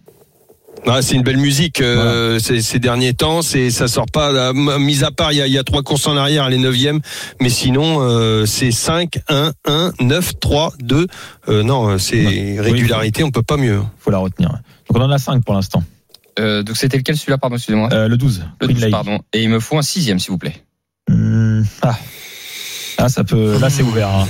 [0.86, 3.42] Ah, c'est une belle musique euh, ces, ces derniers temps.
[3.42, 4.32] C'est ça sort pas.
[4.32, 6.54] là, Mis à part, il y a, il y a trois courses en arrière, elle
[6.54, 7.00] est neuvième.
[7.40, 11.06] Mais sinon, euh, c'est 5, 1, 1, 9, 3, 2.
[11.48, 13.22] Euh, non, euh, c'est régularité.
[13.24, 13.80] On peut pas mieux.
[13.98, 14.48] faut la retenir.
[14.50, 15.82] Donc on en a 5 pour l'instant.
[16.38, 18.90] Euh, donc c'était lequel celui-là, pardon, excusez-moi Euh, le 12, Le Queen 12, Lady.
[18.92, 19.18] pardon.
[19.34, 20.54] Et il me faut un sixième, s'il vous plaît.
[21.08, 21.98] Hmm, ah.
[22.98, 23.58] Ah, ça peut.
[23.58, 24.08] Là, c'est ouvert.
[24.08, 24.28] hein.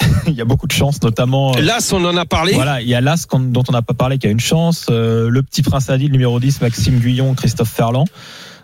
[0.26, 1.56] il y a beaucoup de chance, notamment.
[1.56, 2.52] euh, Là, on en a parlé.
[2.52, 4.86] Voilà, il y a l'As dont on n'a pas parlé qui a une chance.
[4.90, 8.06] euh, le petit prince Adil, numéro 10, Maxime Guyon, Christophe Ferland.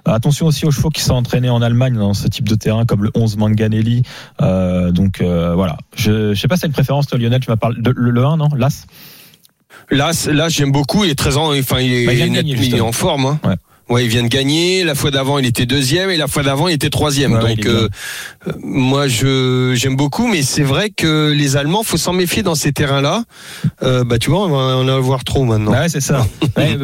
[0.07, 3.03] Attention aussi aux chevaux qui sont entraînés en Allemagne dans ce type de terrain, comme
[3.05, 4.03] le 11 Manganelli.
[4.43, 5.79] Euh, donc euh, voilà.
[5.97, 7.41] Je ne sais pas si c'est une préférence, toi, Lionel.
[7.41, 8.49] Tu m'as parlé de le, le 1, non?
[8.55, 8.87] L'As?
[9.91, 10.13] Là,
[10.49, 11.05] j'aime beaucoup.
[11.05, 13.27] Il est très en, enfin, il est, Bah, il net- il est en forme.
[13.27, 13.41] Hein.
[13.45, 13.55] Ouais.
[13.89, 14.83] Ouais, il vient de gagner.
[14.85, 17.33] La fois d'avant, il était deuxième, et la fois d'avant, il était troisième.
[17.35, 17.89] Ouais, Donc, est euh,
[18.49, 22.55] euh, moi, je j'aime beaucoup, mais c'est vrai que les Allemands, faut s'en méfier dans
[22.55, 23.25] ces terrains-là.
[23.83, 25.73] Euh, bah, tu vois, on va en avoir trop maintenant.
[25.73, 26.27] Bah Ouais, c'est ça.
[26.57, 26.79] Ouais,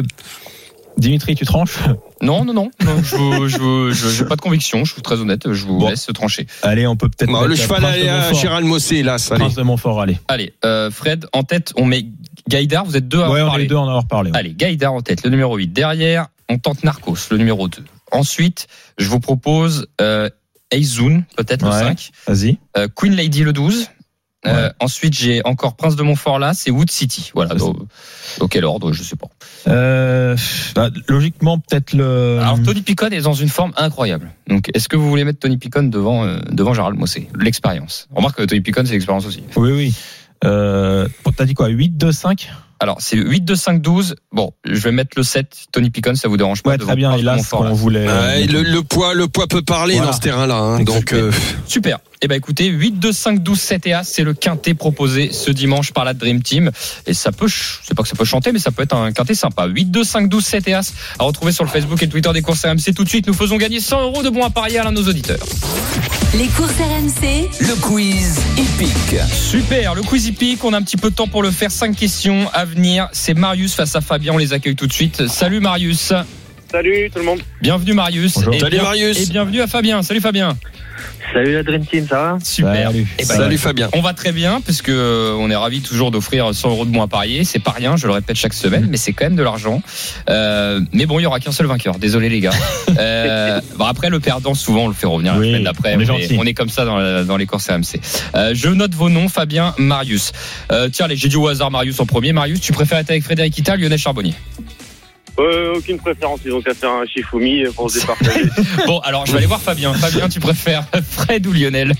[0.97, 1.77] Dimitri, tu tranches?
[2.21, 2.69] Non, non, non.
[2.85, 5.89] non je je, je- j'ai pas de conviction, je suis très honnête, je vous Bon.
[5.89, 6.45] laisse trancher.
[6.61, 7.31] Allez, on peut peut-être.
[7.31, 8.33] Bah, mettre le cheval allez, à.
[8.33, 9.45] Gérald Mossé, là, ça allez.
[9.45, 10.19] Prince de Montfort, allez.
[10.27, 12.05] Allez, euh, Fred, en tête, on met
[12.47, 13.63] Gaïdar, vous êtes deux à Ouais, en on est parler.
[13.63, 14.31] les deux à en avoir parlé.
[14.31, 14.37] ouais.
[14.37, 15.69] Allez, Gaïdar en tête, le numéro 8.
[15.69, 17.83] Derrière, on tente Narcos, le numéro 2.
[18.11, 20.29] Ensuite, je vous propose euh,
[20.69, 21.79] Aizoun, peut-être le Ouais.
[21.79, 22.11] 5.
[22.27, 22.57] Vas-y.
[22.77, 23.87] Euh, Queen Lady, le 12.
[24.47, 27.29] Euh, ensuite, j'ai encore Prince de Montfort là, c'est Wood City.
[27.35, 27.75] Voilà, Ça, dans,
[28.39, 29.27] dans quel ordre, je sais pas.
[29.67, 30.35] Euh,
[30.75, 32.39] bah, logiquement, peut-être le.
[32.41, 34.31] Alors, Tony Picon est dans une forme incroyable.
[34.47, 37.29] Donc, est-ce que vous voulez mettre Tony Picon devant, euh, devant Gérald Mossé?
[37.39, 38.07] L'expérience.
[38.15, 39.43] Remarque que Tony Picon, c'est l'expérience aussi.
[39.55, 39.93] Oui, oui.
[40.43, 41.67] Euh, T'as dit quoi?
[41.67, 42.49] 8, 2, 5
[42.83, 44.15] Alors, c'est 8, 2, 5, 12.
[44.31, 45.67] Bon, je vais mettre le 7.
[45.71, 47.13] Tony Picon, ça vous dérange pas Ouais, très bien.
[47.15, 48.07] Et de là, ce qu'on voulait.
[48.07, 50.09] Ouais, le, le poids, le poids peut parler Voilà.
[50.09, 50.55] dans ce terrain-là.
[50.55, 50.79] hein.
[50.83, 51.31] donc, euh,
[51.67, 51.99] Super.
[52.23, 55.49] Eh ben écoutez, 8, 2, 5, 12, 7 et As, c'est le quintet proposé ce
[55.49, 56.69] dimanche par la Dream Team.
[57.07, 59.33] Et ça peut, c'est pas que ça peut chanter, mais ça peut être un quintet
[59.35, 59.65] sympa.
[59.67, 62.31] 8, 2, 5, 12, 7 et As à retrouver sur le Facebook et le Twitter
[62.33, 62.93] des courses RMC.
[62.95, 65.01] Tout de suite, nous faisons gagner 100 euros de bons à parier à l'un de
[65.01, 65.39] nos auditeurs.
[66.35, 69.19] Les courses RMC, Le quiz hippique.
[69.33, 71.71] Super, le quiz hippique, on a un petit peu de temps pour le faire.
[71.71, 73.07] 5 questions à venir.
[73.11, 75.27] C'est Marius face à Fabien, on les accueille tout de suite.
[75.27, 76.13] Salut Marius.
[76.71, 77.41] Salut tout le monde.
[77.61, 78.33] Bienvenue Marius.
[78.35, 78.53] Bonjour.
[78.53, 79.17] Et Salut bien- Marius.
[79.17, 80.01] Et bienvenue à Fabien.
[80.03, 80.57] Salut Fabien.
[81.33, 82.87] Salut la Dream Team, ça va Super.
[82.91, 83.07] Salut.
[83.17, 83.89] Eh ben, salut Fabien.
[83.93, 87.01] On va très bien puisque euh, on est ravi toujours d'offrir 100 euros de bons
[87.01, 87.43] à parier.
[87.45, 89.81] C'est pas rien, je le répète chaque semaine, mais c'est quand même de l'argent.
[90.29, 91.99] Euh, mais bon, il y aura qu'un seul vainqueur.
[91.99, 92.51] Désolé les gars.
[92.99, 95.95] Euh, bon, après le perdant, souvent on le fait revenir Oui, la semaine d'après.
[95.95, 97.69] on est On, est comme ça dans, la- dans les courses.
[98.35, 100.31] Euh, je note vos noms, Fabien, Marius.
[100.71, 102.33] Euh, tiens, allez, j'ai dit au hasard Marius en premier.
[102.33, 104.33] Marius, tu préfères être avec Frédéric Ita, Lionel Charbonnier?
[105.41, 108.43] Euh, Aucune préférence, ils ont qu'à faire un Shifumi pour se départager.
[108.87, 109.93] Bon, alors je vais aller voir Fabien.
[109.93, 111.93] Fabien, tu préfères Fred ou Lionel?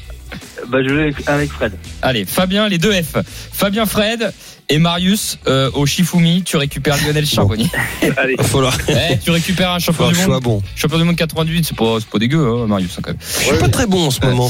[0.69, 1.73] Bah, je vais avec, Fred.
[2.01, 3.17] Allez, Fabien, les deux F.
[3.51, 4.31] Fabien, Fred
[4.69, 6.43] et Marius euh, au Shifumi.
[6.43, 7.67] Tu récupères Lionel Charbonnier.
[8.17, 10.41] Allez, falloir, Eh, tu récupères un champion du monde.
[10.41, 10.61] bon.
[10.75, 13.19] Champion du monde 98, c'est pas, c'est pas dégueu, hein, Marius, hein, quand même.
[13.21, 14.49] Je suis pas très bon en ce moment.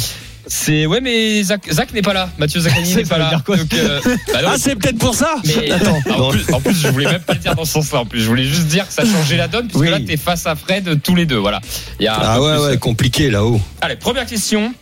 [0.54, 2.30] C'est ouais, mais Zach, Zach n'est pas là.
[2.38, 3.42] Mathieu Zaccani Ça n'est pas là.
[3.48, 4.02] Donc, euh,
[4.34, 5.98] bah non, Ah, c'est peut-être pour ça mais Attends.
[6.10, 8.00] en, plus, en plus, je voulais même pas le dire dans ce sens-là.
[8.02, 9.90] En plus, je voulais juste dire que ça changeait la donne, puisque Oui.
[9.90, 11.38] là, t'es face à Fred tous les deux.
[11.38, 11.62] Voilà.
[12.02, 13.62] Il y a Ah ouais, plus, ouais, compliqué là-haut.
[13.80, 14.74] Allez, première question.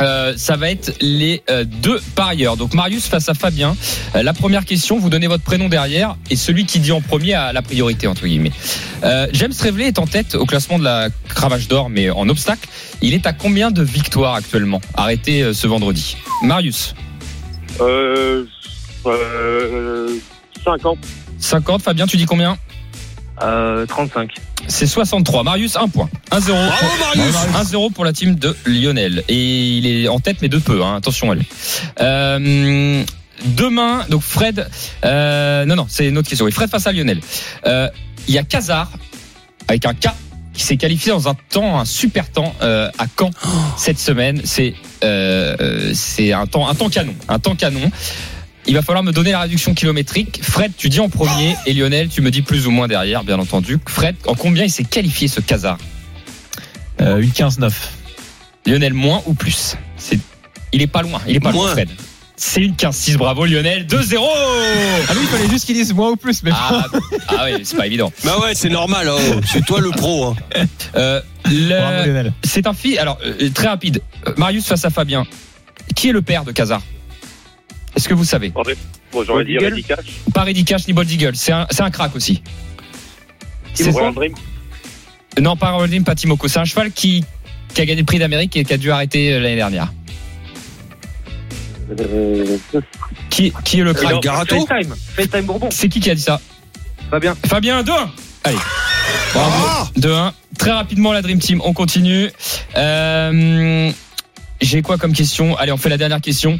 [0.00, 2.56] Euh, ça va être les euh, deux parieurs.
[2.56, 3.76] Donc Marius face à Fabien.
[4.14, 7.34] Euh, la première question, vous donnez votre prénom derrière et celui qui dit en premier
[7.34, 8.52] a la priorité entre guillemets.
[9.04, 12.68] Euh, James Reveley est en tête au classement de la cravache d'or, mais en obstacle.
[13.02, 16.16] Il est à combien de victoires actuellement Arrêté euh, ce vendredi?
[16.42, 16.94] Marius,
[17.80, 18.44] euh,
[19.06, 20.18] euh,
[20.64, 20.98] 50,
[21.38, 21.82] 50.
[21.82, 22.56] Fabien, tu dis combien?
[23.42, 24.30] Euh, 35.
[24.68, 25.42] C'est 63.
[25.42, 26.08] Marius, 1 point.
[26.30, 26.46] 1-0.
[26.46, 27.34] Bravo Marius
[27.72, 29.24] 1-0 pour la team de Lionel.
[29.28, 30.82] Et il est en tête, mais de peu.
[30.82, 30.96] Hein.
[30.96, 31.46] Attention à lui.
[32.00, 33.04] Euh,
[33.44, 34.68] demain, donc Fred.
[35.04, 36.46] Euh, non, non, c'est une autre question.
[36.46, 37.20] Oui, Fred face à Lionel.
[37.66, 37.88] Euh,
[38.28, 38.90] Il y a Kazar,
[39.68, 40.08] avec un K,
[40.54, 43.30] qui s'est qualifié dans un temps, un super temps, euh, à Caen
[43.76, 44.40] cette semaine.
[44.44, 47.14] C'est euh, euh, c'est un temps, un temps canon.
[47.28, 47.90] Un temps canon.
[48.66, 50.40] Il va falloir me donner la réduction kilométrique.
[50.42, 53.38] Fred, tu dis en premier et Lionel, tu me dis plus ou moins derrière, bien
[53.38, 53.78] entendu.
[53.86, 55.76] Fred, en combien il s'est qualifié ce Kazar
[57.00, 57.70] Euh, une 15-9.
[58.66, 59.76] Lionel, moins ou plus?
[59.98, 60.18] C'est,
[60.72, 61.68] Il est pas loin, il est pas loin.
[61.72, 61.90] Fred.
[62.36, 66.16] C'est une 15-6, bravo Lionel, 2-0 Ah oui, il fallait juste qu'ils disent moins ou
[66.16, 66.86] plus, mais ah,
[67.28, 68.12] ah oui, c'est pas évident.
[68.24, 69.08] Bah ouais, c'est normal.
[69.08, 69.40] oh.
[69.46, 70.28] C'est toi le pro.
[70.56, 70.66] hein.
[70.96, 72.06] Euh, Bravo, le...
[72.06, 72.32] Lionel.
[72.42, 74.02] C'est un fils, alors euh, très rapide.
[74.26, 75.26] Euh, Marius face à Fabien.
[75.94, 76.80] Qui est le père de Kazar
[77.96, 78.52] Est-ce que vous savez
[79.12, 79.58] Bon, j'aurais dit.
[79.58, 80.06] Reddy Cash.
[80.32, 82.42] Pas Reddy Cash ni Bold Eagle, c'est un, c'est un crack aussi.
[83.74, 84.34] C'est Dream.
[85.40, 86.46] Non, pas Royal Dream, pas Timoko.
[86.48, 87.24] C'est un cheval qui,
[87.72, 89.92] qui a gagné le prix d'Amérique et qui a dû arrêter euh, l'année dernière.
[91.98, 92.58] Euh,
[93.30, 94.94] Qui, qui est le crack Garato FaceTime.
[95.16, 95.68] FaceTime Bourbon.
[95.70, 96.40] C'est qui qui a dit ça
[97.10, 97.36] Fabien.
[97.46, 97.92] Fabien, 2-1
[98.44, 98.56] Allez.
[99.34, 99.90] Bravo.
[99.98, 100.32] 2-1.
[100.58, 102.30] Très rapidement, la Dream Team, on continue.
[102.76, 103.90] Euh,
[104.60, 105.56] J'ai quoi comme question?
[105.56, 106.58] Allez, on fait la dernière question.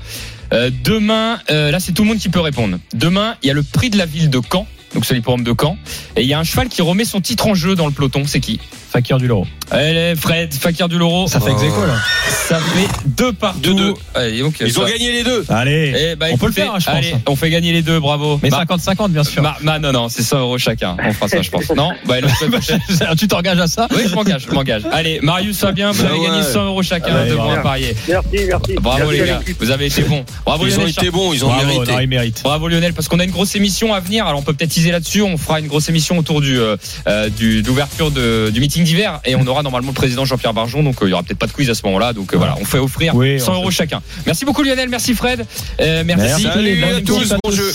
[0.52, 2.78] Euh, demain, euh, là, c'est tout le monde qui peut répondre.
[2.92, 4.66] Demain, il y a le prix de la ville de Caen.
[4.94, 5.76] Donc, c'est l'hippodrome de Caen.
[6.16, 8.24] Et il y a un cheval qui remet son titre en jeu dans le peloton.
[8.26, 8.60] C'est qui?
[8.94, 9.44] Fakir du Loro.
[9.72, 11.26] Allez, Fred, Fakir du Loro.
[11.26, 11.96] Ça fait ex aequo, là.
[12.28, 13.58] Ça fait deux partout.
[13.60, 13.94] Deux, deux.
[14.14, 15.44] Allez, donc, Ils ça- ont gagné les deux.
[15.48, 16.10] Allez.
[16.12, 16.94] Eh ben, on peut le faire, hein, je pense.
[16.94, 18.38] Allez, on fait gagner les deux, bravo.
[18.40, 19.42] Mais Mar- 50-50, bien sûr.
[19.42, 20.96] Mar- Mar- non, non, c'est 100 euros chacun.
[21.04, 21.64] On fera ça, je pense.
[21.76, 22.14] Non Bah,
[23.18, 24.82] tu t'engages à ça Oui, je m'engage, je m'engage.
[24.92, 26.42] Allez, Marius, Fabien, vous Bah avez gagné ouais.
[26.52, 27.60] 100 euros chacun, Allez, deux points bravo.
[27.60, 27.96] à parier.
[28.06, 28.74] Merci, merci.
[28.80, 30.24] Bravo Merci les gars, vous avez été bons.
[30.46, 30.90] Bravo Ils ont Lionel.
[30.90, 31.92] été bons, ils ont Bravo, mérité.
[31.92, 32.40] non, il mérite.
[32.44, 34.24] Bravo Lionel, parce qu'on a une grosse émission à venir.
[34.26, 35.22] Alors on peut peut-être teaser là-dessus.
[35.22, 36.76] On fera une grosse émission autour du euh,
[37.08, 40.82] euh, du d'ouverture de, du meeting d'hiver et on aura normalement le président Jean-Pierre Barjon.
[40.82, 42.12] Donc euh, il y aura peut-être pas de quiz à ce moment-là.
[42.12, 44.00] Donc euh, voilà, on fait offrir Oui, 100 on euros chacun.
[44.26, 45.44] Merci beaucoup Lionel, merci Fred,
[45.80, 46.42] Euh, merci.
[46.44, 47.72] Salut à tous, bon jeu.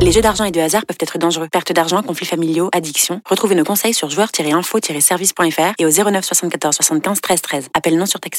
[0.00, 1.48] Les jeux d'argent et de hasard peuvent être dangereux.
[1.50, 3.20] Perte d'argent, conflits familiaux, addiction.
[3.28, 7.68] Retrouvez nos conseils sur joueurs-info-service.fr et au 09 74 75 13 13.
[7.74, 8.38] Appel non surtaxé.